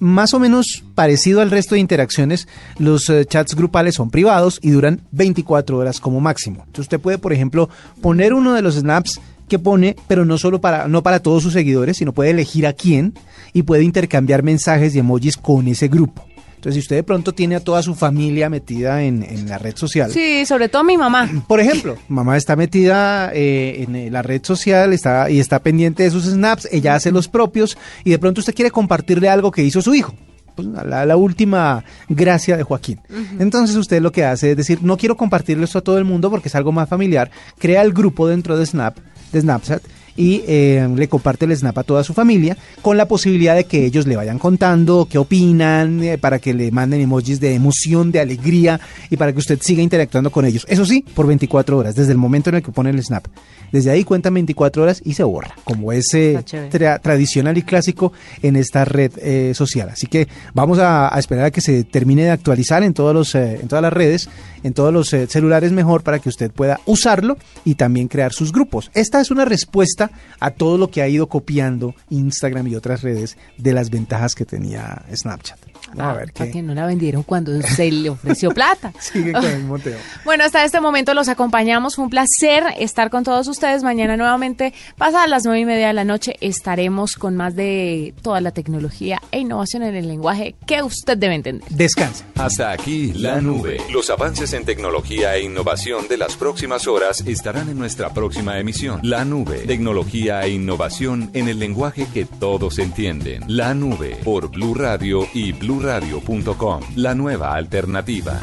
más 0.00 0.34
o 0.34 0.38
menos 0.38 0.84
parecido 0.94 1.40
al 1.40 1.50
resto 1.50 1.74
de 1.74 1.80
interacciones, 1.80 2.48
los 2.78 3.08
eh, 3.10 3.24
chats 3.24 3.54
grupales 3.54 3.96
son 3.96 4.10
privados 4.10 4.58
y 4.62 4.70
duran 4.70 5.00
24 5.12 5.76
horas 5.76 6.00
como 6.00 6.20
máximo. 6.20 6.58
Entonces 6.60 6.86
usted 6.86 7.00
puede, 7.00 7.18
por 7.18 7.32
ejemplo, 7.32 7.68
poner 8.00 8.34
uno 8.34 8.54
de 8.54 8.62
los 8.62 8.76
snaps 8.76 9.20
que 9.48 9.58
pone, 9.58 9.96
pero 10.06 10.24
no 10.24 10.38
solo 10.38 10.60
para, 10.60 10.88
no 10.88 11.02
para 11.02 11.20
todos 11.20 11.42
sus 11.42 11.52
seguidores, 11.52 11.96
sino 11.96 12.12
puede 12.12 12.30
elegir 12.30 12.66
a 12.66 12.72
quién 12.72 13.14
y 13.52 13.62
puede 13.62 13.82
intercambiar 13.82 14.42
mensajes 14.42 14.94
y 14.94 14.98
emojis 14.98 15.36
con 15.36 15.66
ese 15.68 15.88
grupo. 15.88 16.24
Entonces, 16.58 16.74
si 16.74 16.80
usted 16.80 16.96
de 16.96 17.02
pronto 17.04 17.32
tiene 17.32 17.54
a 17.54 17.60
toda 17.60 17.84
su 17.84 17.94
familia 17.94 18.50
metida 18.50 19.04
en, 19.04 19.22
en 19.22 19.48
la 19.48 19.58
red 19.58 19.76
social, 19.76 20.10
Sí, 20.10 20.44
sobre 20.44 20.68
todo 20.68 20.82
mi 20.82 20.96
mamá. 20.96 21.30
por 21.46 21.60
ejemplo, 21.60 21.96
mamá 22.08 22.36
está 22.36 22.56
metida 22.56 23.30
eh, 23.32 23.84
en 23.84 23.94
eh, 23.94 24.10
la 24.10 24.22
red 24.22 24.44
social 24.44 24.92
está, 24.92 25.30
y 25.30 25.38
está 25.38 25.60
pendiente 25.60 26.02
de 26.02 26.10
sus 26.10 26.24
snaps, 26.24 26.68
ella 26.72 26.96
hace 26.96 27.12
los 27.12 27.28
propios 27.28 27.78
y 28.02 28.10
de 28.10 28.18
pronto 28.18 28.40
usted 28.40 28.56
quiere 28.56 28.72
compartirle 28.72 29.28
algo 29.28 29.52
que 29.52 29.62
hizo 29.62 29.80
su 29.80 29.94
hijo. 29.94 30.14
Pues, 30.56 30.66
la, 30.66 31.06
la 31.06 31.16
última 31.16 31.84
gracia 32.08 32.56
de 32.56 32.64
Joaquín. 32.64 32.98
Entonces 33.38 33.76
usted 33.76 34.02
lo 34.02 34.10
que 34.10 34.24
hace 34.24 34.50
es 34.50 34.56
decir, 34.56 34.80
no 34.82 34.96
quiero 34.96 35.16
compartirle 35.16 35.62
esto 35.62 35.78
a 35.78 35.82
todo 35.82 35.98
el 35.98 36.04
mundo 36.04 36.28
porque 36.28 36.48
es 36.48 36.54
algo 36.56 36.72
más 36.72 36.88
familiar. 36.88 37.30
Crea 37.60 37.82
el 37.82 37.92
grupo 37.92 38.26
dentro 38.26 38.58
de 38.58 38.66
Snap, 38.66 38.98
de 39.30 39.40
Snapchat 39.40 39.82
y 40.18 40.42
eh, 40.48 40.86
le 40.94 41.08
comparte 41.08 41.46
el 41.46 41.56
snap 41.56 41.78
a 41.78 41.82
toda 41.84 42.02
su 42.04 42.12
familia 42.12 42.56
con 42.82 42.96
la 42.98 43.06
posibilidad 43.08 43.54
de 43.54 43.64
que 43.64 43.86
ellos 43.86 44.06
le 44.06 44.16
vayan 44.16 44.38
contando 44.38 45.06
qué 45.10 45.16
opinan, 45.16 46.02
eh, 46.02 46.18
para 46.18 46.40
que 46.40 46.52
le 46.52 46.70
manden 46.72 47.00
emojis 47.00 47.38
de 47.40 47.54
emoción, 47.54 48.10
de 48.12 48.20
alegría 48.20 48.80
y 49.08 49.16
para 49.16 49.32
que 49.32 49.38
usted 49.38 49.58
siga 49.62 49.80
interactuando 49.80 50.30
con 50.30 50.44
ellos. 50.44 50.66
Eso 50.68 50.84
sí, 50.84 51.04
por 51.14 51.26
24 51.28 51.78
horas, 51.78 51.94
desde 51.94 52.12
el 52.12 52.18
momento 52.18 52.50
en 52.50 52.56
el 52.56 52.62
que 52.62 52.72
pone 52.72 52.90
el 52.90 53.02
snap. 53.02 53.26
Desde 53.70 53.90
ahí 53.90 54.02
cuentan 54.02 54.34
24 54.34 54.82
horas 54.82 55.00
y 55.04 55.14
se 55.14 55.22
borra, 55.22 55.54
como 55.64 55.92
es 55.92 56.12
eh, 56.14 56.38
tra- 56.70 57.00
tradicional 57.00 57.56
y 57.58 57.62
clásico 57.62 58.12
en 58.42 58.56
esta 58.56 58.84
red 58.84 59.12
eh, 59.18 59.52
social. 59.54 59.88
Así 59.90 60.06
que 60.08 60.26
vamos 60.52 60.78
a, 60.78 61.14
a 61.14 61.18
esperar 61.18 61.44
a 61.44 61.50
que 61.50 61.60
se 61.60 61.84
termine 61.84 62.24
de 62.24 62.30
actualizar 62.30 62.82
en, 62.82 62.92
todos 62.94 63.14
los, 63.14 63.34
en 63.34 63.68
todas 63.68 63.82
las 63.82 63.92
redes, 63.92 64.28
en 64.64 64.72
todos 64.72 64.92
los 64.92 65.08
celulares 65.10 65.70
mejor 65.72 66.02
para 66.02 66.18
que 66.18 66.28
usted 66.28 66.50
pueda 66.50 66.80
usarlo 66.86 67.36
y 67.64 67.74
también 67.76 68.08
crear 68.08 68.32
sus 68.32 68.50
grupos. 68.52 68.90
Esta 68.94 69.20
es 69.20 69.30
una 69.30 69.44
respuesta 69.44 70.07
a 70.40 70.50
todo 70.50 70.78
lo 70.78 70.90
que 70.90 71.02
ha 71.02 71.08
ido 71.08 71.28
copiando 71.28 71.94
Instagram 72.10 72.66
y 72.68 72.76
otras 72.76 73.02
redes 73.02 73.36
de 73.56 73.72
las 73.72 73.90
ventajas 73.90 74.34
que 74.34 74.44
tenía 74.44 75.02
Snapchat. 75.14 75.58
A 75.96 76.12
ver 76.12 76.32
Para 76.32 76.46
qué 76.46 76.58
que 76.58 76.62
no 76.62 76.74
la 76.74 76.86
vendieron 76.86 77.22
cuando 77.22 77.60
se 77.62 77.90
le 77.90 78.10
ofreció 78.10 78.50
plata. 78.50 78.92
siguen 79.00 79.32
con 79.32 79.44
el 79.44 79.64
monteo. 79.64 79.98
Bueno, 80.24 80.44
hasta 80.44 80.64
este 80.64 80.80
momento 80.80 81.14
los 81.14 81.28
acompañamos. 81.28 81.96
Fue 81.96 82.04
un 82.04 82.10
placer 82.10 82.64
estar 82.78 83.08
con 83.08 83.24
todos 83.24 83.48
ustedes. 83.48 83.82
Mañana 83.82 84.16
nuevamente, 84.16 84.74
pasadas 84.96 85.30
las 85.30 85.44
nueve 85.44 85.60
y 85.60 85.64
media 85.64 85.88
de 85.88 85.92
la 85.94 86.04
noche, 86.04 86.36
estaremos 86.40 87.14
con 87.14 87.36
más 87.36 87.56
de 87.56 88.14
toda 88.22 88.40
la 88.40 88.50
tecnología 88.50 89.22
e 89.30 89.40
innovación 89.40 89.82
en 89.82 89.94
el 89.94 90.08
lenguaje 90.08 90.54
que 90.66 90.82
usted 90.82 91.16
debe 91.16 91.36
entender. 91.36 91.68
Descansa. 91.70 92.24
Hasta 92.34 92.72
aquí 92.72 93.12
la 93.14 93.40
nube. 93.40 93.78
Los 93.90 94.10
avances 94.10 94.52
en 94.52 94.64
tecnología 94.64 95.36
e 95.36 95.42
innovación 95.42 96.08
de 96.08 96.18
las 96.18 96.36
próximas 96.36 96.86
horas 96.86 97.22
estarán 97.26 97.70
en 97.70 97.78
nuestra 97.78 98.12
próxima 98.12 98.58
emisión. 98.58 99.00
La 99.02 99.24
nube. 99.24 99.62
Tecnología 99.98 100.42
e 100.42 100.50
innovación 100.50 101.28
en 101.34 101.48
el 101.48 101.58
lenguaje 101.58 102.06
que 102.14 102.24
todos 102.24 102.78
entienden. 102.78 103.42
La 103.48 103.74
nube 103.74 104.16
por 104.22 104.48
Blue 104.48 104.72
Radio 104.72 105.26
y 105.34 105.50
bluradio.com. 105.50 106.82
La 106.94 107.16
nueva 107.16 107.56
alternativa. 107.56 108.40